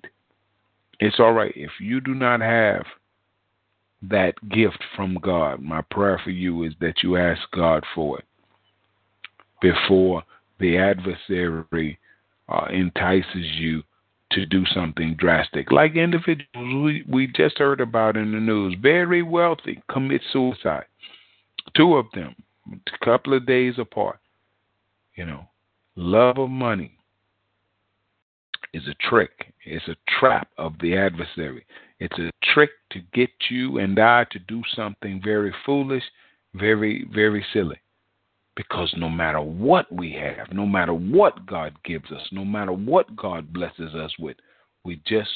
It's 0.99 1.19
all 1.19 1.33
right. 1.33 1.53
If 1.55 1.71
you 1.79 2.01
do 2.01 2.13
not 2.13 2.41
have 2.41 2.83
that 4.09 4.33
gift 4.49 4.83
from 4.95 5.17
God, 5.21 5.61
my 5.61 5.81
prayer 5.91 6.19
for 6.23 6.31
you 6.31 6.63
is 6.63 6.73
that 6.81 7.03
you 7.03 7.17
ask 7.17 7.41
God 7.53 7.83
for 7.93 8.19
it 8.19 8.25
before 9.61 10.23
the 10.59 10.77
adversary 10.77 11.99
uh, 12.49 12.65
entices 12.71 13.45
you 13.57 13.83
to 14.31 14.45
do 14.45 14.63
something 14.73 15.15
drastic. 15.17 15.71
Like 15.71 15.95
individuals 15.95 16.47
we, 16.55 17.03
we 17.07 17.27
just 17.27 17.57
heard 17.57 17.81
about 17.81 18.17
in 18.17 18.31
the 18.31 18.39
news, 18.39 18.75
very 18.81 19.21
wealthy, 19.21 19.81
commit 19.91 20.21
suicide. 20.31 20.85
Two 21.75 21.95
of 21.95 22.05
them, 22.13 22.35
a 22.71 23.05
couple 23.05 23.35
of 23.35 23.45
days 23.45 23.75
apart. 23.77 24.19
You 25.15 25.25
know, 25.25 25.45
love 25.95 26.37
of 26.37 26.49
money 26.49 26.97
is 28.73 28.83
a 28.87 29.09
trick. 29.09 29.53
It's 29.65 29.87
a 29.87 29.97
trap 30.19 30.47
of 30.57 30.73
the 30.79 30.95
adversary. 30.95 31.65
It's 32.01 32.17
a 32.17 32.31
trick 32.51 32.71
to 32.93 32.99
get 33.13 33.29
you 33.51 33.77
and 33.77 33.97
I 33.99 34.25
to 34.31 34.39
do 34.39 34.63
something 34.75 35.21
very 35.23 35.53
foolish, 35.63 36.03
very, 36.55 37.07
very 37.13 37.45
silly. 37.53 37.77
Because 38.55 38.91
no 38.97 39.07
matter 39.07 39.39
what 39.39 39.89
we 39.93 40.11
have, 40.13 40.51
no 40.51 40.65
matter 40.65 40.95
what 40.95 41.45
God 41.45 41.75
gives 41.85 42.11
us, 42.11 42.27
no 42.31 42.43
matter 42.43 42.73
what 42.73 43.15
God 43.15 43.53
blesses 43.53 43.93
us 43.93 44.11
with, 44.17 44.35
we 44.83 44.99
just 45.05 45.29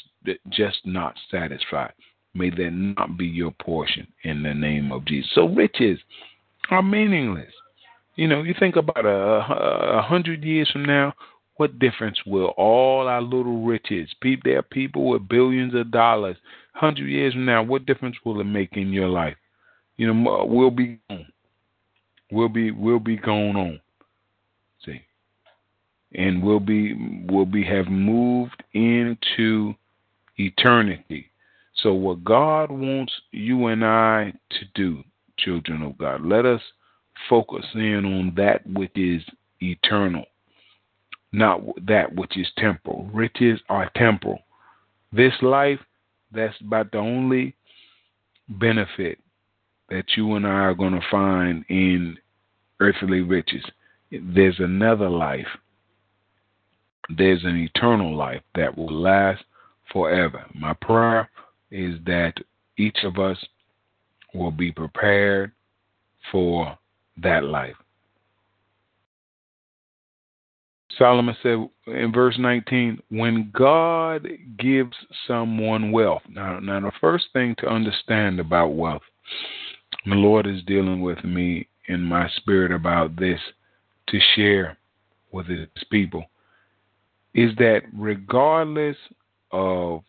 just 0.50 0.78
not 0.84 1.14
satisfied. 1.30 1.92
May 2.34 2.50
that 2.50 2.70
not 2.72 3.16
be 3.16 3.26
your 3.26 3.52
portion 3.52 4.08
in 4.24 4.42
the 4.42 4.52
name 4.52 4.90
of 4.90 5.04
Jesus. 5.06 5.30
So 5.36 5.48
riches 5.48 6.00
are 6.70 6.82
meaningless. 6.82 7.52
You 8.16 8.26
know, 8.26 8.42
you 8.42 8.54
think 8.58 8.74
about 8.74 9.06
a, 9.06 9.98
a 9.98 10.02
hundred 10.02 10.42
years 10.42 10.68
from 10.72 10.84
now, 10.84 11.14
what 11.56 11.78
difference 11.78 12.18
will 12.26 12.48
all 12.56 13.08
our 13.08 13.22
little 13.22 13.64
riches, 13.64 14.08
be 14.20 14.38
there 14.44 14.58
are 14.58 14.62
people 14.62 15.08
with 15.08 15.28
billions 15.28 15.74
of 15.74 15.90
dollars, 15.90 16.36
hundred 16.74 17.08
years 17.08 17.32
from 17.32 17.46
now, 17.46 17.62
what 17.62 17.86
difference 17.86 18.16
will 18.24 18.40
it 18.40 18.44
make 18.44 18.76
in 18.76 18.92
your 18.92 19.08
life? 19.08 19.36
You 19.96 20.12
know, 20.12 20.44
we'll 20.46 20.70
be 20.70 20.98
gone. 21.08 21.26
We'll 22.30 22.48
be 22.48 22.70
we'll 22.70 22.98
be 22.98 23.16
going 23.16 23.56
on. 23.56 23.80
See, 24.84 25.00
and 26.14 26.42
we'll 26.42 26.60
be 26.60 27.24
we'll 27.28 27.46
be 27.46 27.64
have 27.64 27.86
moved 27.86 28.62
into 28.74 29.74
eternity. 30.36 31.30
So 31.82 31.94
what 31.94 32.24
God 32.24 32.70
wants 32.70 33.12
you 33.30 33.66
and 33.66 33.84
I 33.84 34.32
to 34.50 34.64
do, 34.74 35.02
children 35.38 35.82
of 35.82 35.96
God, 35.96 36.22
let 36.22 36.44
us 36.44 36.60
focus 37.30 37.64
in 37.74 38.04
on 38.04 38.34
that 38.36 38.66
which 38.66 38.92
is 38.96 39.22
eternal 39.60 40.24
not 41.32 41.60
that 41.86 42.14
which 42.14 42.36
is 42.36 42.46
temporal. 42.58 43.10
Riches 43.12 43.60
are 43.68 43.90
temporal. 43.96 44.40
This 45.12 45.32
life, 45.42 45.80
that's 46.32 46.54
about 46.60 46.90
the 46.92 46.98
only 46.98 47.54
benefit 48.48 49.18
that 49.88 50.04
you 50.16 50.34
and 50.34 50.46
I 50.46 50.50
are 50.50 50.74
going 50.74 50.94
to 50.94 51.10
find 51.10 51.64
in 51.68 52.16
earthly 52.80 53.20
riches. 53.20 53.64
There's 54.10 54.58
another 54.58 55.08
life. 55.08 55.46
There's 57.08 57.44
an 57.44 57.56
eternal 57.56 58.16
life 58.16 58.42
that 58.54 58.76
will 58.76 58.92
last 58.92 59.44
forever. 59.92 60.44
My 60.54 60.72
prayer 60.74 61.30
is 61.70 61.98
that 62.04 62.34
each 62.76 62.98
of 63.04 63.18
us 63.18 63.38
will 64.34 64.50
be 64.50 64.72
prepared 64.72 65.52
for 66.30 66.76
that 67.22 67.44
life. 67.44 67.76
Solomon 70.98 71.36
said 71.42 71.68
in 71.86 72.12
verse 72.12 72.36
19, 72.38 73.00
when 73.10 73.50
God 73.54 74.26
gives 74.58 74.96
someone 75.26 75.92
wealth. 75.92 76.22
Now, 76.28 76.58
now 76.58 76.80
the 76.80 76.92
first 77.00 77.26
thing 77.32 77.54
to 77.58 77.68
understand 77.68 78.40
about 78.40 78.74
wealth, 78.74 79.02
the 80.06 80.14
Lord 80.14 80.46
is 80.46 80.62
dealing 80.64 81.02
with 81.02 81.22
me 81.24 81.68
in 81.88 82.02
my 82.02 82.28
spirit 82.36 82.72
about 82.72 83.16
this 83.16 83.40
to 84.08 84.18
share 84.34 84.78
with 85.32 85.46
his 85.46 85.68
people, 85.90 86.24
is 87.34 87.50
that 87.56 87.82
regardless 87.92 88.96
of 89.52 90.02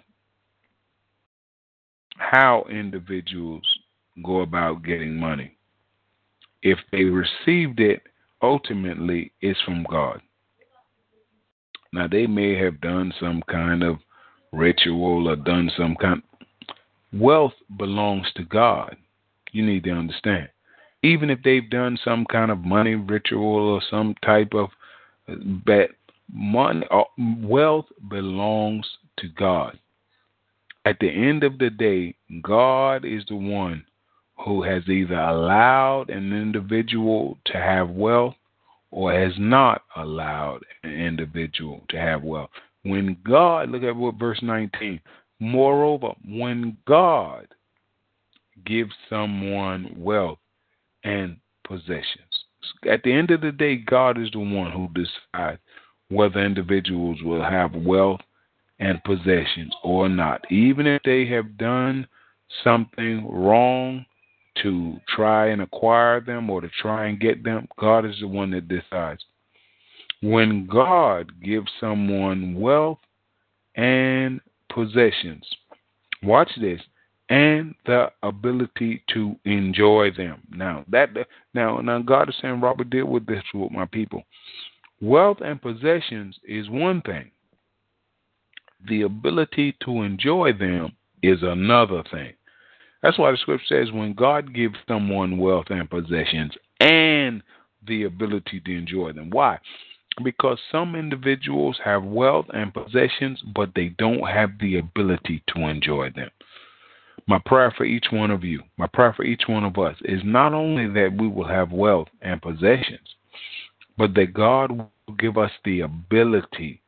how 2.18 2.66
individuals 2.70 3.64
go 4.24 4.42
about 4.42 4.84
getting 4.84 5.16
money, 5.16 5.58
if 6.62 6.80
they 6.92 7.04
received 7.04 7.80
it, 7.80 8.02
ultimately 8.42 9.32
it's 9.42 9.60
from 9.62 9.86
God. 9.90 10.22
Now 11.94 12.08
they 12.08 12.28
may 12.28 12.56
have 12.58 12.82
done 12.82 13.14
some 13.20 13.42
kind 13.50 13.84
of 13.84 13.98
ritual 14.52 15.28
or 15.28 15.36
done 15.36 15.72
some 15.78 15.96
kind. 15.96 16.22
Wealth 17.14 17.54
belongs 17.78 18.28
to 18.36 18.44
God. 18.44 18.96
You 19.52 19.66
need 19.66 19.86
to 19.86 19.92
understand. 19.92 20.50
Even 21.04 21.30
if 21.30 21.40
they've 21.44 21.70
done 21.70 21.98
some 22.04 22.26
kind 22.26 22.52
of 22.52 22.60
money 22.60 22.96
ritual 22.96 23.70
or 23.70 23.82
some 23.90 24.16
type 24.24 24.54
of 24.54 24.70
bet, 25.66 25.92
money, 26.34 26.86
uh, 26.92 27.04
wealth 27.42 27.86
belongs 28.10 28.86
to 29.18 29.28
God. 29.30 29.78
At 30.86 31.00
the 31.00 31.10
end 31.10 31.44
of 31.44 31.60
the 31.60 31.70
day, 31.70 32.16
God 32.42 33.06
is 33.06 33.24
the 33.28 33.36
one 33.36 33.86
who 34.44 34.64
has 34.64 34.88
either 34.88 35.20
allowed 35.20 36.10
an 36.10 36.32
individual 36.34 37.38
to 37.46 37.54
have 37.54 37.90
wealth 37.90 38.36
or 38.92 39.12
has 39.14 39.34
not 39.38 39.82
allowed 39.96 40.60
an 40.84 40.92
individual 40.92 41.84
to 41.90 41.98
have 41.98 42.24
wealth. 42.24 42.50
When 42.84 43.18
God, 43.26 43.70
look 43.70 43.84
at 43.84 43.96
what 43.96 44.16
verse 44.16 44.40
19, 44.42 45.00
moreover, 45.40 46.14
when 46.26 46.78
God 46.88 47.48
gives 48.66 48.94
someone 49.10 49.94
wealth 49.98 50.40
and 51.04 51.38
possessions, 51.66 52.46
at 52.90 53.04
the 53.04 53.14
end 53.14 53.32
of 53.32 53.42
the 53.42 53.52
day, 53.52 53.76
God 53.76 54.18
is 54.18 54.32
the 54.32 54.40
one 54.40 54.72
who 54.72 54.88
decides 54.94 55.60
whether 56.10 56.44
individuals 56.44 57.22
will 57.24 57.44
have 57.44 57.74
wealth 57.76 58.22
and 58.80 59.04
possessions 59.04 59.74
or 59.84 60.08
not. 60.08 60.50
Even 60.52 60.88
if 60.88 61.02
they 61.04 61.26
have 61.28 61.58
done 61.58 62.08
something 62.64 63.28
wrong 63.30 64.06
to 64.64 64.98
try 65.08 65.48
and 65.48 65.62
acquire 65.62 66.22
them 66.22 66.50
or 66.50 66.62
to 66.62 66.70
try 66.82 67.08
and 67.08 67.20
get 67.20 67.44
them, 67.44 67.68
God 67.80 68.06
is 68.06 68.16
the 68.20 68.28
one 68.28 68.52
that 68.52 68.68
decides. 68.68 69.24
When 70.22 70.66
God 70.66 71.32
gives 71.44 71.70
someone 71.80 72.60
wealth 72.60 73.00
and 73.76 74.42
possessions, 74.74 75.46
watch 76.24 76.50
this, 76.60 76.82
and 77.30 77.76
the 77.86 78.12
ability 78.24 79.04
to 79.14 79.36
enjoy 79.46 80.12
them. 80.16 80.42
Now 80.50 80.86
that 80.90 81.10
now 81.54 81.80
now 81.82 82.02
God 82.02 82.30
is 82.30 82.36
saying, 82.42 82.62
Robert, 82.62 82.90
deal 82.90 83.06
with 83.06 83.26
this 83.26 83.44
with 83.54 83.72
my 83.72 83.86
people. 83.86 84.24
Wealth 85.02 85.38
and 85.42 85.62
possessions 85.62 86.38
is 86.48 86.70
one 86.70 87.02
thing. 87.02 87.32
The 88.88 89.04
ability 89.04 89.76
to 89.86 90.04
enjoy 90.04 90.54
them 90.54 90.94
is 91.22 91.40
another 91.42 92.04
thing. 92.12 92.34
That's 93.02 93.18
why 93.18 93.32
the 93.32 93.38
scripture 93.38 93.84
says 93.86 93.92
when 93.92 94.14
God 94.14 94.54
gives 94.54 94.76
someone 94.88 95.38
wealth 95.38 95.68
and 95.70 95.90
possessions 95.90 96.54
and 96.80 97.44
the 97.88 98.04
ability 98.04 98.62
to 98.66 98.72
enjoy 98.72 99.14
them. 99.14 99.30
Why? 99.30 99.60
Because 100.24 100.60
some 100.72 100.96
individuals 100.96 101.78
have 101.84 102.04
wealth 102.04 102.48
and 102.54 102.74
possessions, 102.74 103.42
but 103.56 103.70
they 103.76 103.90
don't 103.98 104.28
have 104.28 104.52
the 104.60 104.80
ability 104.80 105.44
to 105.54 105.68
enjoy 105.68 106.10
them. 106.10 106.30
My 107.28 107.40
prayer 107.46 107.74
for 107.76 107.84
each 107.84 108.08
one 108.12 108.32
of 108.32 108.44
you, 108.44 108.64
my 108.78 108.88
prayer 108.88 109.14
for 109.14 109.24
each 109.24 109.44
one 109.48 109.64
of 109.64 109.78
us 109.78 109.96
is 110.06 110.22
not 110.24 110.54
only 110.54 110.88
that 110.88 111.16
we 111.18 111.28
will 111.28 111.48
have 111.48 111.72
wealth 111.72 112.08
and 112.22 112.42
possessions, 112.42 113.16
but 113.98 114.14
that 114.16 114.34
God 114.34 114.72
will 114.72 115.16
give 115.18 115.38
us 115.38 115.52
the 115.66 115.82
ability 115.82 116.82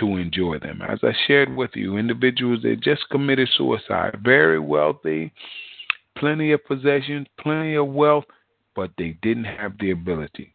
to 0.00 0.16
enjoy 0.16 0.58
them. 0.58 0.82
As 0.82 0.98
I 1.02 1.12
shared 1.26 1.54
with 1.54 1.70
you, 1.74 1.96
individuals 1.96 2.62
that 2.62 2.80
just 2.80 3.08
committed 3.10 3.48
suicide, 3.56 4.20
very 4.22 4.58
wealthy, 4.58 5.32
plenty 6.16 6.52
of 6.52 6.64
possessions, 6.64 7.26
plenty 7.40 7.74
of 7.74 7.88
wealth, 7.88 8.24
but 8.74 8.90
they 8.98 9.16
didn't 9.22 9.44
have 9.44 9.72
the 9.78 9.90
ability, 9.90 10.54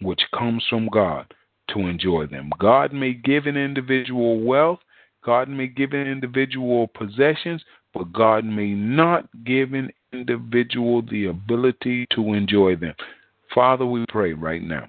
which 0.00 0.20
comes 0.36 0.64
from 0.68 0.88
God, 0.88 1.32
to 1.72 1.80
enjoy 1.80 2.26
them. 2.26 2.50
God 2.58 2.92
may 2.92 3.12
give 3.12 3.46
an 3.46 3.56
individual 3.56 4.40
wealth, 4.40 4.78
God 5.24 5.48
may 5.48 5.66
give 5.66 5.92
an 5.92 6.06
individual 6.06 6.86
possessions, 6.88 7.62
but 7.92 8.12
God 8.12 8.44
may 8.44 8.72
not 8.72 9.28
give 9.44 9.72
an 9.72 9.90
individual 10.12 11.02
the 11.02 11.26
ability 11.26 12.06
to 12.14 12.34
enjoy 12.34 12.76
them. 12.76 12.94
Father, 13.54 13.84
we 13.86 14.04
pray 14.08 14.32
right 14.32 14.62
now 14.62 14.88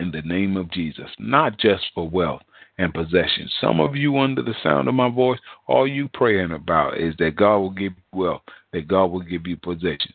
in 0.00 0.10
the 0.10 0.22
name 0.22 0.56
of 0.56 0.70
Jesus, 0.70 1.10
not 1.18 1.58
just 1.58 1.84
for 1.94 2.08
wealth 2.08 2.42
and 2.78 2.94
possessions. 2.94 3.52
Some 3.60 3.78
of 3.80 3.94
you, 3.94 4.18
under 4.18 4.42
the 4.42 4.54
sound 4.62 4.88
of 4.88 4.94
my 4.94 5.10
voice, 5.10 5.38
all 5.66 5.86
you 5.86 6.08
praying 6.08 6.52
about 6.52 6.98
is 6.98 7.14
that 7.18 7.36
God 7.36 7.58
will 7.58 7.70
give 7.70 7.92
you 7.92 8.18
wealth, 8.18 8.42
that 8.72 8.88
God 8.88 9.06
will 9.06 9.20
give 9.20 9.46
you 9.46 9.56
possession. 9.56 10.14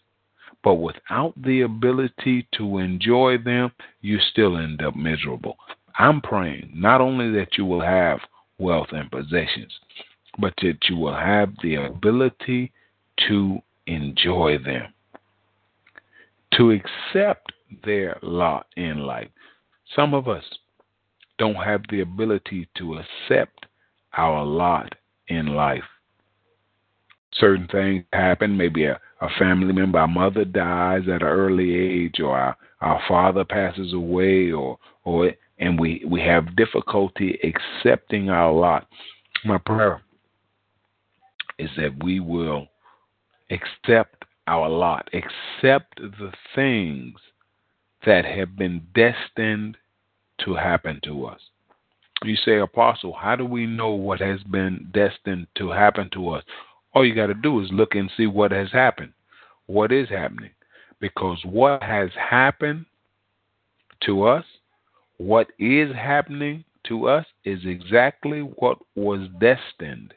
But 0.63 0.75
without 0.75 1.33
the 1.43 1.61
ability 1.61 2.47
to 2.57 2.79
enjoy 2.79 3.37
them, 3.37 3.71
you 4.01 4.17
still 4.31 4.57
end 4.57 4.81
up 4.81 4.95
miserable. 4.95 5.57
I'm 5.99 6.21
praying 6.21 6.71
not 6.73 7.01
only 7.01 7.31
that 7.39 7.57
you 7.57 7.65
will 7.65 7.81
have 7.81 8.19
wealth 8.57 8.87
and 8.91 9.09
possessions, 9.11 9.71
but 10.39 10.53
that 10.63 10.77
you 10.89 10.97
will 10.97 11.15
have 11.15 11.53
the 11.61 11.75
ability 11.75 12.71
to 13.27 13.59
enjoy 13.85 14.57
them, 14.57 14.91
to 16.57 16.71
accept 16.71 17.51
their 17.83 18.17
lot 18.23 18.65
in 18.75 18.99
life. 18.99 19.29
Some 19.93 20.13
of 20.13 20.27
us 20.27 20.43
don't 21.37 21.55
have 21.55 21.81
the 21.89 22.01
ability 22.01 22.67
to 22.77 22.99
accept 22.99 23.65
our 24.17 24.43
lot 24.45 24.95
in 25.27 25.47
life. 25.47 25.83
Certain 27.33 27.67
things 27.67 28.05
happen, 28.13 28.55
maybe 28.55 28.85
a, 28.85 28.99
a 29.21 29.27
family 29.37 29.73
member, 29.73 29.99
our 29.99 30.07
mother 30.07 30.45
dies 30.45 31.03
at 31.03 31.21
an 31.21 31.23
early 31.23 31.75
age, 31.75 32.19
or 32.21 32.37
our, 32.37 32.57
our 32.81 33.01
father 33.07 33.43
passes 33.43 33.93
away, 33.93 34.51
or 34.51 34.77
or 35.03 35.31
and 35.59 35.79
we, 35.79 36.03
we 36.07 36.21
have 36.21 36.55
difficulty 36.55 37.39
accepting 37.43 38.29
our 38.29 38.51
lot. 38.51 38.87
My 39.45 39.57
prayer 39.57 40.01
is 41.57 41.69
that 41.77 42.03
we 42.03 42.19
will 42.19 42.67
accept 43.49 44.25
our 44.47 44.69
lot, 44.69 45.09
accept 45.13 45.99
the 45.99 46.31
things 46.55 47.15
that 48.05 48.25
have 48.25 48.55
been 48.55 48.81
destined 48.93 49.77
to 50.43 50.55
happen 50.55 50.99
to 51.03 51.25
us. 51.25 51.39
You 52.23 52.35
say, 52.35 52.57
Apostle, 52.57 53.13
how 53.13 53.35
do 53.35 53.45
we 53.45 53.65
know 53.65 53.91
what 53.91 54.19
has 54.21 54.41
been 54.43 54.89
destined 54.93 55.47
to 55.57 55.69
happen 55.69 56.09
to 56.13 56.29
us? 56.29 56.43
All 56.93 57.05
you 57.05 57.13
got 57.13 57.27
to 57.27 57.33
do 57.33 57.61
is 57.61 57.69
look 57.71 57.95
and 57.95 58.09
see 58.15 58.27
what 58.27 58.51
has 58.51 58.71
happened, 58.71 59.13
what 59.65 59.91
is 59.91 60.09
happening. 60.09 60.51
Because 60.99 61.39
what 61.43 61.83
has 61.83 62.09
happened 62.17 62.85
to 64.05 64.23
us, 64.23 64.45
what 65.17 65.47
is 65.59 65.93
happening 65.93 66.63
to 66.87 67.07
us, 67.07 67.25
is 67.43 67.59
exactly 67.65 68.39
what 68.39 68.77
was 68.95 69.27
destined 69.39 70.13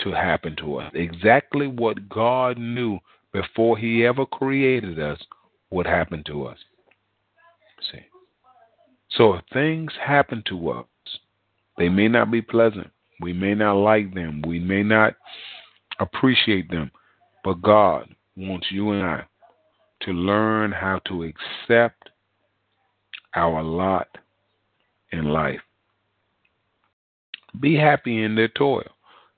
to 0.00 0.12
happen 0.12 0.54
to 0.56 0.76
us. 0.76 0.92
Exactly 0.94 1.66
what 1.66 2.08
God 2.08 2.58
knew 2.58 2.98
before 3.32 3.76
He 3.76 4.06
ever 4.06 4.24
created 4.24 5.00
us 5.00 5.18
would 5.70 5.86
happen 5.86 6.22
to 6.26 6.46
us. 6.46 6.58
So 9.10 9.34
if 9.34 9.44
things 9.52 9.92
happen 10.04 10.42
to 10.48 10.70
us, 10.70 10.86
they 11.76 11.88
may 11.88 12.08
not 12.08 12.30
be 12.30 12.42
pleasant. 12.42 12.90
We 13.20 13.32
may 13.32 13.54
not 13.54 13.74
like 13.74 14.14
them. 14.14 14.42
We 14.46 14.58
may 14.58 14.82
not 14.82 15.14
appreciate 15.98 16.70
them. 16.70 16.90
But 17.44 17.62
God 17.62 18.08
wants 18.36 18.66
you 18.70 18.90
and 18.90 19.02
I 19.02 19.24
to 20.02 20.12
learn 20.12 20.72
how 20.72 21.00
to 21.06 21.24
accept 21.24 22.10
our 23.34 23.62
lot 23.62 24.08
in 25.12 25.26
life. 25.26 25.60
Be 27.60 27.74
happy 27.76 28.22
in 28.22 28.34
their 28.34 28.48
toil. 28.48 28.90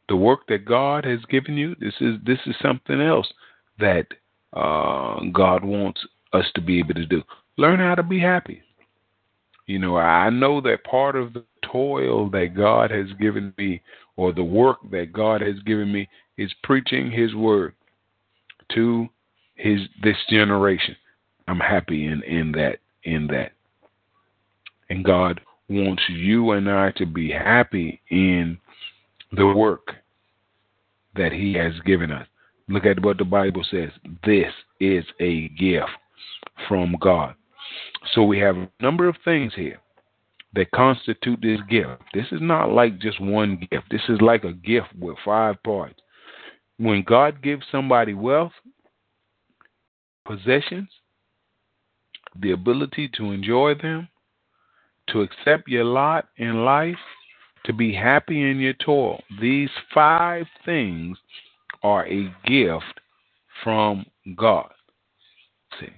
The 0.09 0.17
work 0.17 0.41
that 0.49 0.65
God 0.65 1.05
has 1.05 1.21
given 1.31 1.57
you, 1.57 1.77
this 1.79 1.95
is 2.01 2.17
this 2.25 2.41
is 2.47 2.57
something 2.61 3.01
else 3.01 3.33
that 3.79 4.07
uh, 4.53 5.21
God 5.33 5.65
wants 5.65 6.01
us 6.33 6.45
to 6.55 6.61
be 6.61 6.81
able 6.81 6.95
to 6.95 7.07
do. 7.07 7.23
Learn 7.57 7.79
how 7.79 7.95
to 7.95 8.03
be 8.03 8.19
happy. 8.19 8.63
You 9.71 9.79
know, 9.79 9.97
I 9.97 10.31
know 10.31 10.61
that 10.63 10.83
part 10.83 11.15
of 11.15 11.33
the 11.33 11.45
toil 11.63 12.29
that 12.31 12.57
God 12.57 12.91
has 12.91 13.07
given 13.21 13.55
me 13.57 13.81
or 14.17 14.33
the 14.33 14.43
work 14.43 14.79
that 14.91 15.13
God 15.13 15.43
has 15.43 15.61
given 15.65 15.93
me 15.93 16.09
is 16.37 16.53
preaching 16.65 17.09
his 17.09 17.37
word 17.37 17.75
to 18.75 19.09
his 19.55 19.79
this 20.03 20.17
generation. 20.29 20.97
I'm 21.47 21.61
happy 21.61 22.07
in, 22.07 22.21
in 22.25 22.51
that 22.53 22.79
in 23.05 23.29
that. 23.29 23.53
And 24.89 25.05
God 25.05 25.41
wants 25.69 26.03
you 26.09 26.51
and 26.51 26.69
I 26.69 26.91
to 26.97 27.07
be 27.07 27.31
happy 27.31 28.01
in 28.11 28.59
the 29.31 29.47
work 29.47 29.93
that 31.15 31.31
He 31.31 31.55
has 31.55 31.75
given 31.87 32.11
us. 32.11 32.27
Look 32.69 32.87
at 32.87 33.01
what 33.05 33.19
the 33.19 33.25
Bible 33.25 33.65
says. 33.71 33.91
This 34.25 34.53
is 34.81 35.05
a 35.21 35.47
gift 35.51 35.91
from 36.67 36.97
God. 37.01 37.37
So 38.15 38.25
we 38.25 38.39
have 38.39 38.57
a 38.57 38.71
number 38.81 39.09
of 39.09 39.17
things 39.25 39.53
here 39.55 39.79
that 40.55 40.71
constitute 40.73 41.41
this 41.43 41.61
gift. 41.69 42.03
This 42.13 42.27
is 42.33 42.41
not 42.41 42.73
like 42.73 42.99
just 42.99 43.21
one 43.21 43.67
gift. 43.71 43.87
This 43.91 44.03
is 44.09 44.21
like 44.21 44.45
a 44.45 44.53
gift 44.53 44.89
with 44.99 45.17
five 45.25 45.63
parts. 45.63 46.01
When 46.79 47.03
God 47.03 47.43
gives 47.43 47.63
somebody 47.71 48.15
wealth, 48.15 48.53
possessions, 50.25 50.89
the 52.41 52.53
ability 52.53 53.11
to 53.17 53.33
enjoy 53.33 53.75
them, 53.75 54.09
to 55.09 55.23
accept 55.23 55.69
your 55.69 55.85
lot 55.85 56.29
in 56.37 56.65
life, 56.65 56.97
to 57.65 57.73
be 57.73 57.93
happy 57.93 58.51
in 58.51 58.59
your 58.59 58.73
toil. 58.75 59.23
These 59.41 59.71
five 59.93 60.47
things 60.65 61.19
are 61.83 62.07
a 62.07 62.33
gift 62.45 63.01
from 63.63 64.07
God. 64.37 64.71
See, 65.79 65.93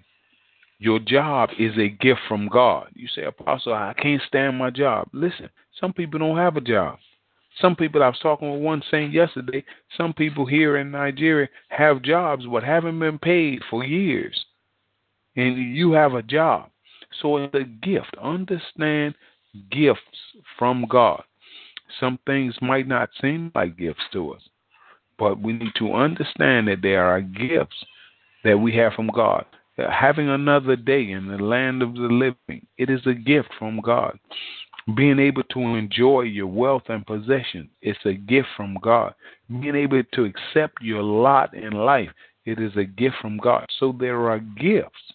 your 0.83 0.99
job 0.99 1.51
is 1.61 1.79
a 1.79 1.89
gift 1.89 2.19
from 2.27 2.49
God. 2.49 2.89
You 2.95 3.07
say, 3.15 3.23
Apostle, 3.23 3.73
I 3.73 3.95
can't 3.97 4.21
stand 4.27 4.59
my 4.59 4.71
job. 4.71 5.09
Listen, 5.13 5.49
some 5.81 5.93
people 5.93 6.19
don't 6.19 6.37
have 6.37 6.57
a 6.57 6.61
job. 6.61 6.99
Some 7.61 7.77
people 7.77 8.03
I 8.03 8.09
was 8.09 8.19
talking 8.21 8.51
with 8.53 8.63
one 8.63 8.83
saying 8.91 9.13
yesterday, 9.13 9.65
some 9.97 10.13
people 10.13 10.45
here 10.45 10.79
in 10.79 10.91
Nigeria 10.91 11.49
have 11.69 12.03
jobs 12.03 12.45
but 12.51 12.65
haven't 12.65 12.99
been 12.99 13.21
paid 13.21 13.61
for 13.71 13.85
years. 13.85 14.45
And 15.37 15.57
you 15.57 15.93
have 15.93 16.15
a 16.15 16.23
job. 16.23 16.71
So 17.21 17.37
it's 17.37 17.55
a 17.55 17.63
gift. 17.63 18.17
Understand 18.21 19.15
gifts 19.71 20.01
from 20.59 20.87
God. 20.91 21.23
Some 22.01 22.19
things 22.27 22.57
might 22.61 22.89
not 22.89 23.11
seem 23.21 23.53
like 23.55 23.79
gifts 23.79 24.03
to 24.15 24.33
us, 24.33 24.43
but 25.17 25.41
we 25.41 25.53
need 25.53 25.75
to 25.79 25.95
understand 25.95 26.67
that 26.67 26.83
there 26.83 27.05
are 27.05 27.21
gifts 27.21 27.85
that 28.43 28.59
we 28.59 28.75
have 28.77 28.95
from 28.95 29.11
God. 29.15 29.45
Uh, 29.79 29.91
having 29.91 30.29
another 30.29 30.77
day 30.77 31.11
in 31.11 31.29
the 31.29 31.39
land 31.39 31.83
of 31.83 31.95
the 31.95 32.01
living, 32.01 32.67
it 32.77 32.91
is 32.91 33.01
a 33.07 33.15
gift 33.15 33.49
from 33.59 33.81
God. 33.81 34.19
Being 34.97 35.19
able 35.19 35.45
to 35.45 35.61
enjoy 35.61 36.23
your 36.23 36.49
wealth 36.49 36.83
and 36.89 37.07
possessions, 37.07 37.71
it's 37.81 38.05
a 38.05 38.13
gift 38.13 38.49
from 38.57 38.77
God. 38.83 39.15
Being 39.49 39.77
able 39.77 40.03
to 40.15 40.25
accept 40.25 40.83
your 40.83 41.03
lot 41.03 41.55
in 41.55 41.73
life, 41.73 42.11
it 42.45 42.59
is 42.59 42.73
a 42.77 42.85
gift 42.85 43.17
from 43.21 43.39
God. 43.39 43.67
So 43.79 43.95
there 43.99 44.29
are 44.29 44.41
gifts 44.41 45.13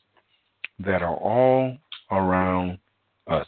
that 0.80 1.02
are 1.02 1.16
all 1.16 1.78
around 2.12 2.80
us. 3.28 3.48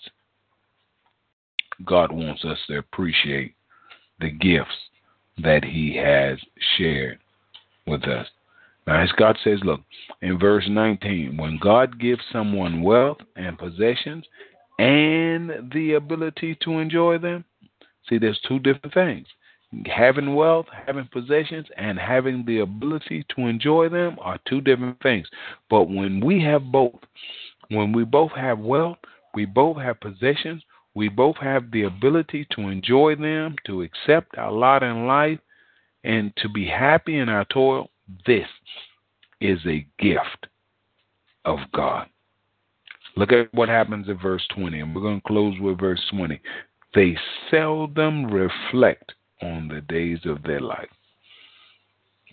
God 1.86 2.12
wants 2.12 2.44
us 2.44 2.58
to 2.68 2.78
appreciate 2.78 3.56
the 4.20 4.30
gifts 4.30 4.76
that 5.42 5.64
He 5.64 5.96
has 5.96 6.38
shared 6.78 7.20
with 7.88 8.04
us. 8.04 8.28
As 8.90 9.12
God 9.12 9.38
says, 9.44 9.60
look, 9.64 9.82
in 10.22 10.40
verse 10.40 10.66
19, 10.68 11.38
when 11.38 11.60
God 11.62 12.00
gives 12.00 12.22
someone 12.32 12.82
wealth 12.82 13.20
and 13.36 13.58
possessions 13.58 14.26
and 14.80 15.72
the 15.74 15.94
ability 15.94 16.58
to 16.64 16.80
enjoy 16.80 17.20
them, 17.20 17.46
see, 18.10 18.18
there's 18.18 18.40
two 18.48 18.58
different 18.58 18.94
things. 18.94 19.28
Having 19.86 20.34
wealth, 20.34 20.66
having 20.88 21.08
possessions, 21.12 21.68
and 21.78 22.00
having 22.00 22.44
the 22.46 22.60
ability 22.60 23.24
to 23.36 23.42
enjoy 23.42 23.90
them 23.90 24.18
are 24.22 24.40
two 24.48 24.60
different 24.60 25.00
things. 25.04 25.28
But 25.70 25.84
when 25.84 26.20
we 26.20 26.42
have 26.42 26.72
both, 26.72 27.00
when 27.68 27.94
we 27.94 28.04
both 28.04 28.32
have 28.32 28.58
wealth, 28.58 28.98
we 29.36 29.46
both 29.46 29.78
have 29.78 30.00
possessions, 30.00 30.64
we 30.96 31.08
both 31.10 31.36
have 31.38 31.70
the 31.70 31.84
ability 31.84 32.48
to 32.56 32.62
enjoy 32.62 33.16
them, 33.16 33.56
to 33.68 33.84
accept 33.84 34.40
our 34.40 34.52
lot 34.52 34.82
in 34.82 35.06
life, 35.06 35.40
and 36.04 36.34
to 36.38 36.50
be 36.50 36.66
happy 36.66 37.20
in 37.20 37.30
our 37.30 37.46
toil. 37.46 37.92
This 38.26 38.48
is 39.42 39.60
a 39.66 39.86
gift 40.00 40.48
of 41.46 41.60
God. 41.74 42.08
Look 43.16 43.32
at 43.32 43.54
what 43.54 43.70
happens 43.70 44.08
in 44.08 44.18
verse 44.18 44.46
20, 44.56 44.80
and 44.80 44.96
we're 44.96 45.02
going 45.02 45.22
to 45.22 45.28
close 45.28 45.56
with 45.60 45.80
verse 45.80 46.02
20. 46.12 46.40
They 46.96 47.18
seldom 47.52 48.26
reflect 48.26 49.14
on 49.42 49.68
the 49.68 49.82
days 49.82 50.20
of 50.26 50.44
their 50.44 50.60
life. 50.60 50.90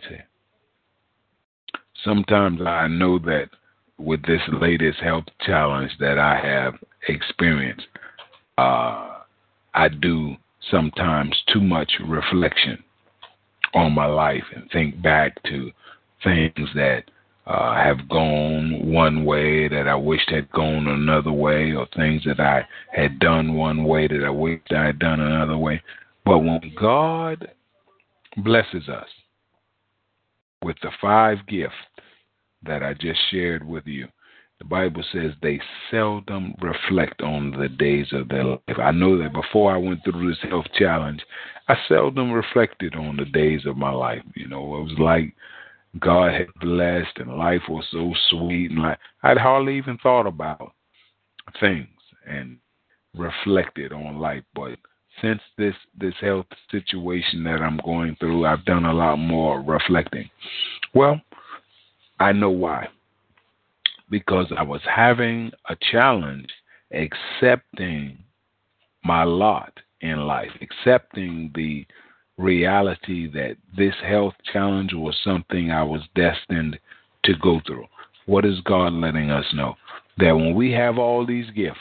See, 0.09 0.17
sometimes 2.05 2.61
I 2.63 2.89
know 2.89 3.19
that 3.21 3.49
with 3.99 4.23
this 4.27 4.43
latest 4.61 4.99
health 5.01 5.25
challenge 5.41 5.93
that 6.01 6.19
I 6.19 6.39
have 6.39 6.75
experienced, 7.09 7.87
uh, 8.59 9.21
I 9.75 9.89
do 9.89 10.37
sometimes 10.71 11.37
too 11.53 11.61
much 11.61 11.93
reflection 12.07 12.83
on 13.77 13.93
my 13.93 14.07
life 14.07 14.45
and 14.55 14.69
think 14.73 15.01
back 15.03 15.41
to 15.45 15.71
things 16.25 16.69
that 16.75 17.05
uh, 17.47 17.75
have 17.77 18.09
gone 18.09 18.93
one 18.93 19.25
way 19.25 19.69
that 19.69 19.87
I 19.87 19.95
wished 19.95 20.31
had 20.31 20.51
gone 20.51 20.89
another 20.89 21.31
way, 21.31 21.73
or 21.73 21.87
things 21.95 22.25
that 22.25 22.41
I 22.41 22.67
had 22.93 23.21
done 23.21 23.55
one 23.55 23.85
way 23.85 24.09
that 24.09 24.25
I 24.25 24.31
wished 24.31 24.73
I 24.73 24.87
had 24.87 24.99
done 24.99 25.21
another 25.21 25.57
way. 25.57 25.81
But 26.25 26.41
when 26.41 26.61
God 26.81 27.53
blesses 28.39 28.89
us 28.89 29.09
with 30.65 30.77
the 30.83 30.91
five 31.01 31.47
gifts 31.47 31.75
that 32.65 32.83
I 32.83 32.95
just 32.95 33.21
shared 33.31 33.65
with 33.65 33.87
you, 33.87 34.09
the 34.59 34.65
Bible 34.65 35.05
says 35.13 35.33
they 35.43 35.61
seldom 35.91 36.55
reflect 36.61 37.21
on 37.21 37.51
the 37.51 37.69
days 37.69 38.07
of 38.13 38.29
their 38.29 38.45
life. 38.45 38.79
I 38.79 38.91
know 38.91 39.19
that 39.19 39.33
before 39.33 39.75
I 39.75 39.77
went 39.77 40.03
through 40.03 40.29
this 40.29 40.51
health 40.51 40.67
challenge, 40.79 41.23
I 41.69 41.77
seldom 41.89 42.33
reflected 42.33 42.95
on 42.95 43.17
the 43.17 43.27
days 43.27 43.67
of 43.67 43.77
my 43.77 43.91
life. 43.91 44.23
You 44.35 44.49
know, 44.49 44.77
it 44.77 44.83
was 44.85 44.99
like 44.99 45.35
God 46.01 46.33
had 46.33 46.47
blessed 46.61 47.19
and 47.19 47.37
life 47.37 47.63
was 47.69 47.85
so 47.91 48.15
sweet 48.31 48.71
and 48.71 48.83
like 48.83 48.99
I'd 49.23 49.39
hardly 49.39 49.77
even 49.77 49.99
thought 49.99 50.27
about 50.27 50.73
things 51.61 51.89
and 52.27 52.59
reflected 53.15 53.93
on 53.93 54.19
life. 54.19 54.45
But 54.55 54.79
since 55.21 55.41
this 55.59 55.75
this 55.99 56.15
health 56.21 56.47
situation 56.71 57.45
that 57.45 57.61
I'm 57.61 57.81
going 57.85 58.17
through, 58.17 58.47
I've 58.47 58.65
done 58.65 58.87
a 58.87 58.93
lot 58.93 59.17
more 59.17 59.61
reflecting. 59.61 60.31
Well, 60.95 61.21
I 62.19 62.33
know 62.33 62.51
why 62.51 62.89
because 64.11 64.47
I 64.57 64.63
was 64.63 64.81
having 64.85 65.51
a 65.69 65.77
challenge 65.91 66.49
accepting 66.93 68.19
my 69.05 69.25
lot 69.25 69.73
in 70.01 70.27
life, 70.27 70.51
accepting 70.61 71.51
the 71.55 71.87
reality 72.39 73.31
that 73.33 73.57
this 73.77 73.95
health 74.05 74.35
challenge 74.53 74.93
was 74.93 75.17
something 75.25 75.71
I 75.71 75.83
was 75.83 76.03
destined 76.15 76.79
to 77.25 77.33
go 77.43 77.61
through. 77.67 77.87
What 78.27 78.45
is 78.45 78.61
God 78.63 78.93
letting 78.93 79.31
us 79.31 79.47
know? 79.55 79.75
That 80.19 80.33
when 80.33 80.55
we 80.55 80.73
have 80.73 80.99
all 80.99 81.25
these 81.25 81.51
gifts, 81.51 81.79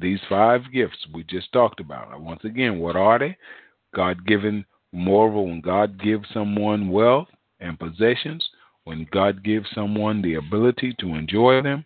these 0.00 0.20
five 0.28 0.62
gifts 0.72 1.06
we 1.14 1.24
just 1.24 1.52
talked 1.52 1.80
about, 1.80 2.14
uh, 2.14 2.18
once 2.18 2.44
again, 2.44 2.78
what 2.78 2.96
are 2.96 3.18
they? 3.18 3.36
God 3.94 4.26
given 4.26 4.64
moral, 4.92 5.46
when 5.46 5.60
God 5.60 6.02
gives 6.02 6.26
someone 6.32 6.90
wealth 6.90 7.28
and 7.60 7.78
possessions, 7.78 8.46
when 8.86 9.04
God 9.10 9.42
gives 9.42 9.66
someone 9.74 10.22
the 10.22 10.34
ability 10.34 10.94
to 11.00 11.16
enjoy 11.16 11.60
them, 11.60 11.84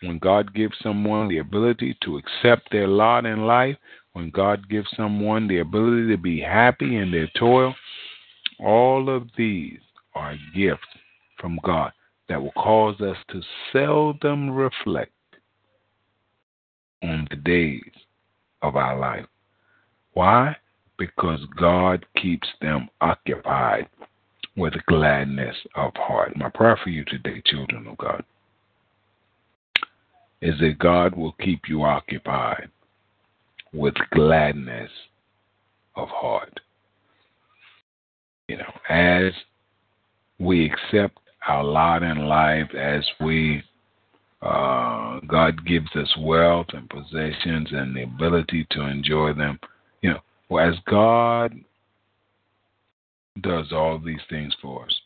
when 0.00 0.18
God 0.18 0.54
gives 0.54 0.74
someone 0.82 1.28
the 1.28 1.38
ability 1.38 1.94
to 2.04 2.16
accept 2.16 2.72
their 2.72 2.88
lot 2.88 3.26
in 3.26 3.44
life, 3.46 3.76
when 4.14 4.30
God 4.30 4.66
gives 4.70 4.88
someone 4.96 5.46
the 5.46 5.58
ability 5.58 6.08
to 6.08 6.16
be 6.16 6.40
happy 6.40 6.96
in 6.96 7.10
their 7.10 7.28
toil, 7.38 7.74
all 8.60 9.14
of 9.14 9.28
these 9.36 9.78
are 10.14 10.36
gifts 10.56 10.88
from 11.38 11.60
God 11.64 11.92
that 12.30 12.40
will 12.40 12.52
cause 12.52 12.98
us 13.02 13.18
to 13.30 13.42
seldom 13.70 14.48
reflect 14.48 15.12
on 17.02 17.28
the 17.28 17.36
days 17.36 17.92
of 18.62 18.74
our 18.74 18.98
life. 18.98 19.26
Why? 20.14 20.56
Because 20.96 21.40
God 21.60 22.06
keeps 22.16 22.48
them 22.62 22.88
occupied 23.02 23.86
with 24.58 24.74
gladness 24.86 25.56
of 25.74 25.92
heart. 25.96 26.36
My 26.36 26.50
prayer 26.50 26.78
for 26.82 26.90
you 26.90 27.04
today, 27.04 27.40
children 27.46 27.86
of 27.86 27.96
God, 27.96 28.24
is 30.42 30.58
that 30.60 30.78
God 30.78 31.16
will 31.16 31.32
keep 31.40 31.62
you 31.68 31.84
occupied 31.84 32.68
with 33.72 33.94
gladness 34.12 34.90
of 35.96 36.08
heart. 36.08 36.60
You 38.48 38.58
know, 38.58 38.72
as 38.90 39.32
we 40.38 40.70
accept 40.70 41.18
our 41.46 41.64
lot 41.64 42.02
in 42.02 42.26
life, 42.26 42.74
as 42.74 43.04
we 43.20 43.62
Uh, 44.40 45.18
God 45.26 45.66
gives 45.66 45.90
us 45.96 46.16
wealth 46.18 46.68
and 46.72 46.88
possessions 46.88 47.72
and 47.72 47.96
the 47.96 48.04
ability 48.04 48.64
to 48.70 48.82
enjoy 48.82 49.32
them. 49.32 49.58
You 50.00 50.10
know, 50.12 50.58
as 50.58 50.76
God 50.86 51.58
does 53.42 53.72
all 53.72 53.98
these 53.98 54.20
things 54.28 54.54
for 54.60 54.84
us, 54.84 55.00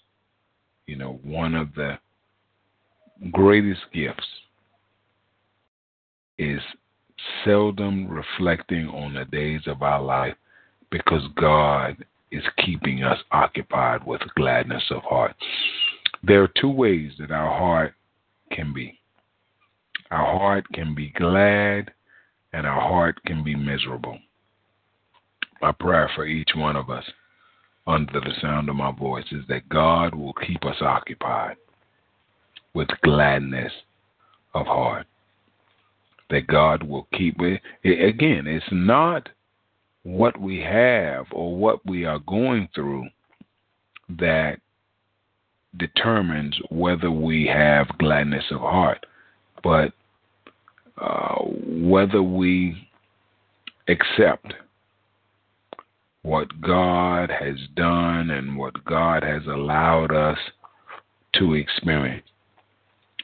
you 0.87 0.97
know, 0.97 1.21
one 1.23 1.55
of 1.55 1.75
the 1.75 1.99
greatest 3.31 3.81
gifts 3.93 4.27
is 6.39 6.61
seldom 7.45 8.09
reflecting 8.09 8.89
on 8.89 9.15
the 9.15 9.25
days 9.27 9.63
of 9.67 9.83
our 9.83 10.03
life 10.03 10.35
because 10.91 11.23
God 11.37 12.05
is 12.31 12.43
keeping 12.65 13.05
us 13.05 13.19
occupied 13.31 14.05
with 14.05 14.21
gladness 14.37 14.83
of 14.91 15.03
heart. 15.03 15.35
There 16.23 16.43
are 16.43 16.53
two 16.61 16.71
ways 16.71 17.13
that 17.19 17.31
our 17.31 17.59
heart 17.59 17.95
can 18.51 18.73
be. 18.73 18.99
Our 20.11 20.39
heart 20.39 20.65
can 20.73 20.95
be 20.95 21.11
glad 21.11 21.93
and 22.53 22.67
our 22.67 22.81
heart 22.81 23.23
can 23.25 23.45
be 23.45 23.55
miserable. 23.55 24.19
My 25.61 25.73
prayer 25.73 26.11
for 26.15 26.27
each 26.27 26.51
one 26.55 26.77
of 26.77 26.91
us 26.91 27.05
under 27.87 28.21
the 28.21 28.35
sound 28.41 28.69
of 28.69 28.77
my 28.77 28.93
voice 28.93 29.25
is 29.33 29.45
that 29.49 29.69
God 29.69 30.15
will 30.15 30.35
keep 30.35 30.65
us 30.65 30.77
occupied 30.81 31.57
with 32.75 32.89
gladness 33.03 33.73
of 34.55 34.67
heart. 34.67 35.07
That 36.31 36.47
God 36.47 36.83
will 36.83 37.07
keep 37.13 37.37
it. 37.41 37.61
Again, 37.85 38.47
it's 38.47 38.65
not 38.71 39.29
what 40.05 40.41
we 40.41 40.61
have 40.61 41.27
or 41.33 41.57
what 41.57 41.85
we 41.85 42.05
are 42.05 42.21
going 42.21 42.69
through 42.75 43.07
that 44.09 44.59
determines 45.77 46.59
whether 46.71 47.11
we 47.11 47.47
have 47.47 47.87
gladness 47.99 48.45
of 48.51 48.61
heart, 48.61 49.05
but 49.63 49.93
uh, 50.99 51.37
whether 51.37 52.23
we 52.23 52.89
accept 53.89 54.55
what 56.23 56.61
God 56.61 57.31
has 57.31 57.57
done 57.75 58.31
and 58.31 58.57
what 58.57 58.85
God 58.85 59.23
has 59.23 59.43
allowed 59.47 60.15
us 60.15 60.39
to 61.35 61.55
experience. 61.55 62.27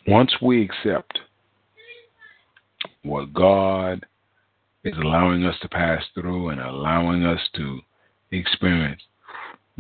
Once 0.07 0.33
we 0.43 0.63
accept 0.63 1.19
what 3.03 3.33
God 3.33 4.05
is 4.85 4.95
allowing 4.97 5.45
us 5.45 5.55
to 5.63 5.69
pass 5.69 6.03
through 6.15 6.49
and 6.49 6.61
allowing 6.61 7.25
us 7.25 7.41
to 7.55 7.81
experience, 8.33 9.03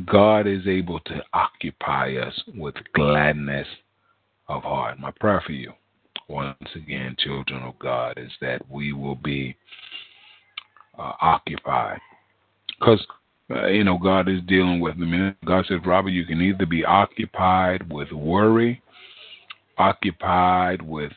God 0.06 0.46
is 0.46 0.66
able 0.66 1.00
to 1.00 1.22
occupy 1.32 2.14
us 2.16 2.40
with 2.56 2.74
gladness 2.94 3.66
of 4.48 4.62
heart. 4.62 5.00
My 5.00 5.10
prayer 5.18 5.42
for 5.44 5.52
you, 5.52 5.72
once 6.28 6.56
again, 6.76 7.16
children 7.18 7.62
of 7.62 7.78
God, 7.78 8.16
is 8.16 8.30
that 8.40 8.62
we 8.70 8.92
will 8.92 9.16
be 9.16 9.56
uh, 10.98 11.12
occupied. 11.20 11.98
Because, 12.78 13.04
uh, 13.50 13.66
you 13.66 13.84
know, 13.84 13.98
God 13.98 14.28
is 14.28 14.40
dealing 14.46 14.80
with 14.80 14.98
them. 14.98 15.36
God 15.44 15.66
says, 15.66 15.78
Robert, 15.84 16.10
you 16.10 16.24
can 16.24 16.40
either 16.40 16.66
be 16.66 16.84
occupied 16.84 17.92
with 17.92 18.12
worry, 18.12 18.82
occupied 19.76 20.82
with 20.82 21.12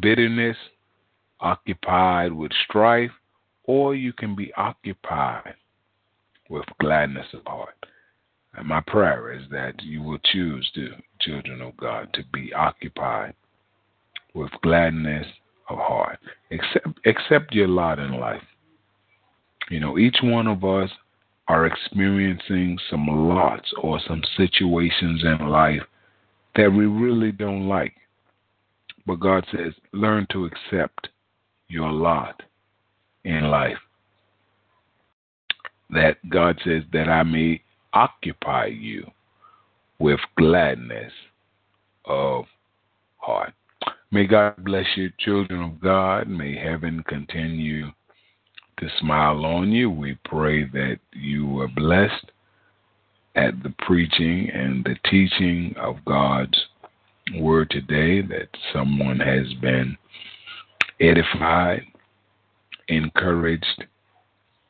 bitterness, 0.00 0.56
occupied 1.40 2.32
with 2.32 2.52
strife, 2.68 3.10
or 3.64 3.94
you 3.94 4.12
can 4.12 4.34
be 4.34 4.52
occupied 4.54 5.54
with 6.48 6.64
gladness 6.80 7.26
of 7.34 7.40
heart. 7.46 7.74
And 8.54 8.66
my 8.66 8.80
prayer 8.80 9.32
is 9.32 9.42
that 9.50 9.82
you 9.82 10.02
will 10.02 10.18
choose 10.32 10.68
to, 10.74 10.90
children 11.20 11.60
of 11.60 11.76
God, 11.76 12.08
to 12.14 12.22
be 12.32 12.52
occupied 12.52 13.34
with 14.34 14.50
gladness 14.62 15.26
of 15.68 15.78
heart. 15.78 16.18
Accept, 16.50 16.98
accept 17.06 17.54
your 17.54 17.68
lot 17.68 17.98
in 17.98 18.18
life. 18.18 18.42
You 19.70 19.80
know, 19.80 19.98
each 19.98 20.16
one 20.22 20.46
of 20.46 20.64
us 20.64 20.90
are 21.48 21.66
experiencing 21.66 22.78
some 22.90 23.06
lots 23.06 23.70
or 23.82 24.00
some 24.06 24.22
situations 24.36 25.22
in 25.24 25.48
life 25.48 25.82
that 26.56 26.70
we 26.70 26.86
really 26.86 27.32
don't 27.32 27.68
like. 27.68 27.94
But 29.06 29.20
God 29.20 29.46
says, 29.50 29.72
learn 29.92 30.26
to 30.32 30.46
accept 30.46 31.08
your 31.68 31.90
lot 31.90 32.42
in 33.24 33.50
life. 33.50 33.78
That 35.90 36.16
God 36.28 36.60
says 36.64 36.82
that 36.92 37.08
I 37.08 37.22
may 37.22 37.62
occupy 37.94 38.66
you 38.66 39.10
with 39.98 40.20
gladness 40.36 41.12
of 42.04 42.44
heart. 43.16 43.54
May 44.10 44.26
God 44.26 44.62
bless 44.64 44.86
you, 44.96 45.10
children 45.18 45.62
of 45.62 45.80
God. 45.80 46.28
May 46.28 46.56
heaven 46.56 47.02
continue 47.08 47.90
to 48.78 48.88
smile 49.00 49.44
on 49.44 49.72
you. 49.72 49.90
We 49.90 50.18
pray 50.24 50.64
that 50.64 50.98
you 51.12 51.46
were 51.46 51.68
blessed 51.68 52.30
at 53.34 53.62
the 53.62 53.74
preaching 53.86 54.50
and 54.50 54.84
the 54.84 54.96
teaching 55.10 55.74
of 55.78 56.04
God's 56.04 56.58
word 57.36 57.70
today, 57.70 58.22
that 58.22 58.48
someone 58.72 59.20
has 59.20 59.52
been 59.60 59.96
edified, 61.00 61.82
encouraged, 62.88 63.84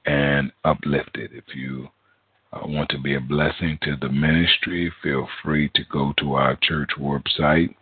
and 0.06 0.52
uplifted. 0.64 1.30
If 1.32 1.54
you 1.54 1.88
uh, 2.52 2.60
want 2.64 2.88
to 2.90 2.98
be 2.98 3.14
a 3.14 3.20
blessing 3.20 3.78
to 3.82 3.96
the 4.00 4.08
ministry, 4.08 4.92
feel 5.02 5.28
free 5.42 5.70
to 5.74 5.82
go 5.90 6.12
to 6.18 6.34
our 6.34 6.56
church 6.62 6.90
website. 6.98 7.74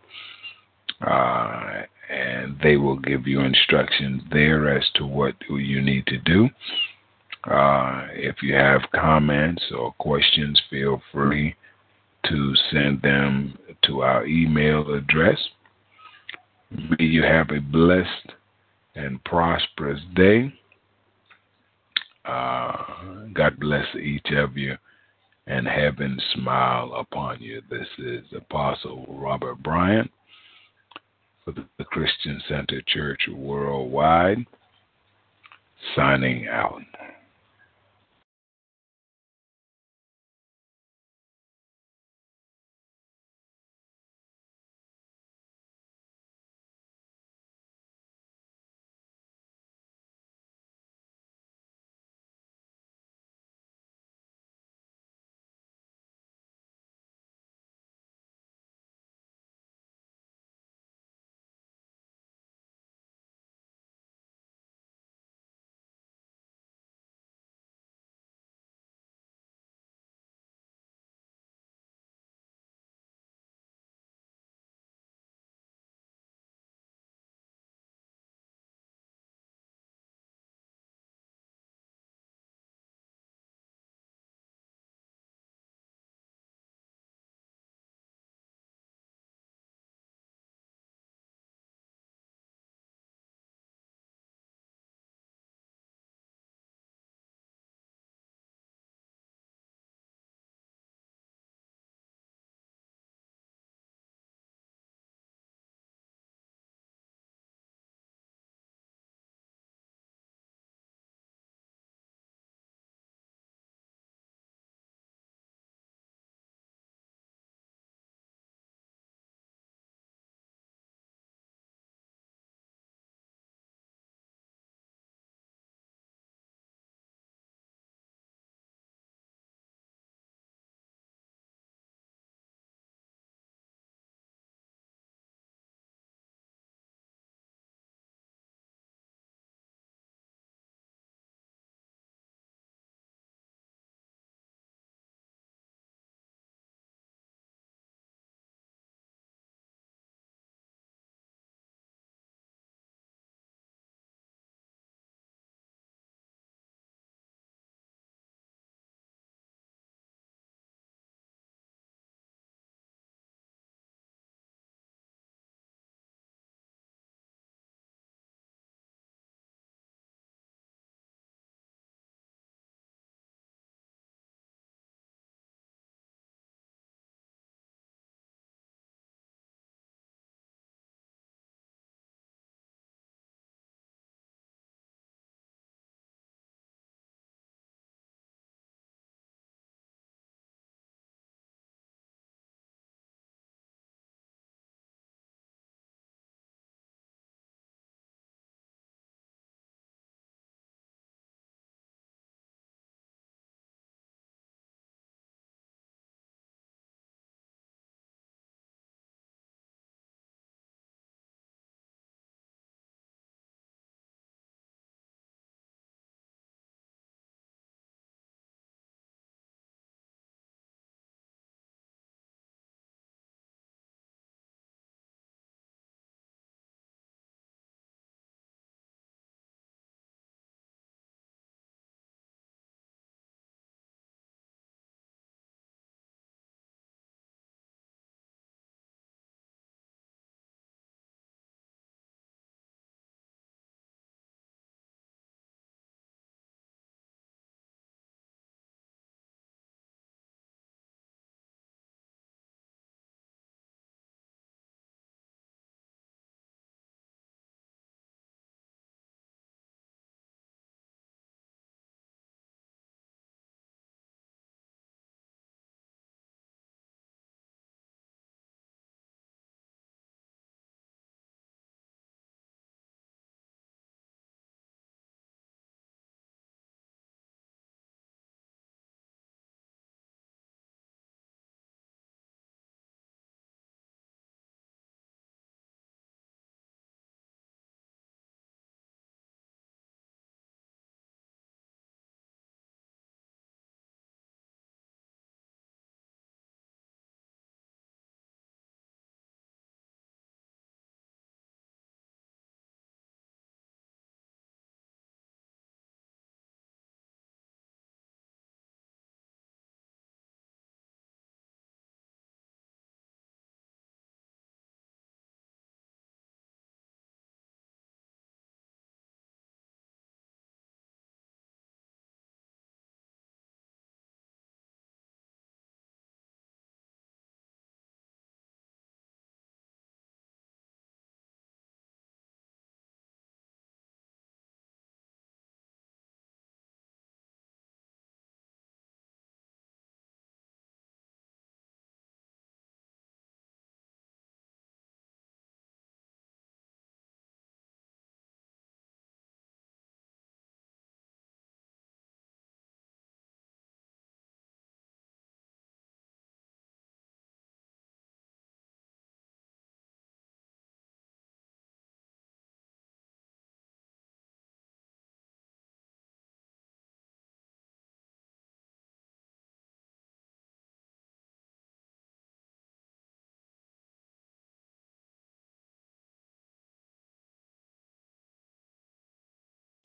Uh, 1.01 1.83
and 2.09 2.57
they 2.63 2.77
will 2.77 2.97
give 2.97 3.27
you 3.27 3.41
instructions 3.41 4.21
there 4.31 4.75
as 4.75 4.83
to 4.95 5.05
what 5.05 5.35
you 5.49 5.81
need 5.81 6.05
to 6.07 6.17
do. 6.19 6.49
Uh, 7.43 8.07
if 8.11 8.41
you 8.41 8.53
have 8.53 8.81
comments 8.95 9.63
or 9.77 9.93
questions, 9.93 10.59
feel 10.69 11.01
free 11.11 11.55
to 12.29 12.53
send 12.71 13.01
them 13.01 13.57
to 13.83 14.01
our 14.01 14.25
email 14.25 14.93
address. 14.93 15.37
May 16.71 17.05
you 17.05 17.23
have 17.23 17.49
a 17.51 17.61
blessed 17.61 18.33
and 18.95 19.23
prosperous 19.23 20.01
day. 20.15 20.53
Uh, 22.25 22.83
God 23.33 23.57
bless 23.59 23.85
each 23.95 24.27
of 24.35 24.57
you 24.57 24.75
and 25.45 25.65
heaven 25.65 26.19
smile 26.33 26.93
upon 26.95 27.41
you. 27.41 27.61
This 27.69 27.87
is 27.97 28.25
Apostle 28.35 29.05
Robert 29.07 29.63
Bryant 29.63 30.11
for 31.47 31.63
the 31.77 31.85
Christian 31.85 32.41
Center 32.49 32.81
Church 32.85 33.21
Worldwide, 33.33 34.45
signing 35.95 36.47
out. 36.49 36.81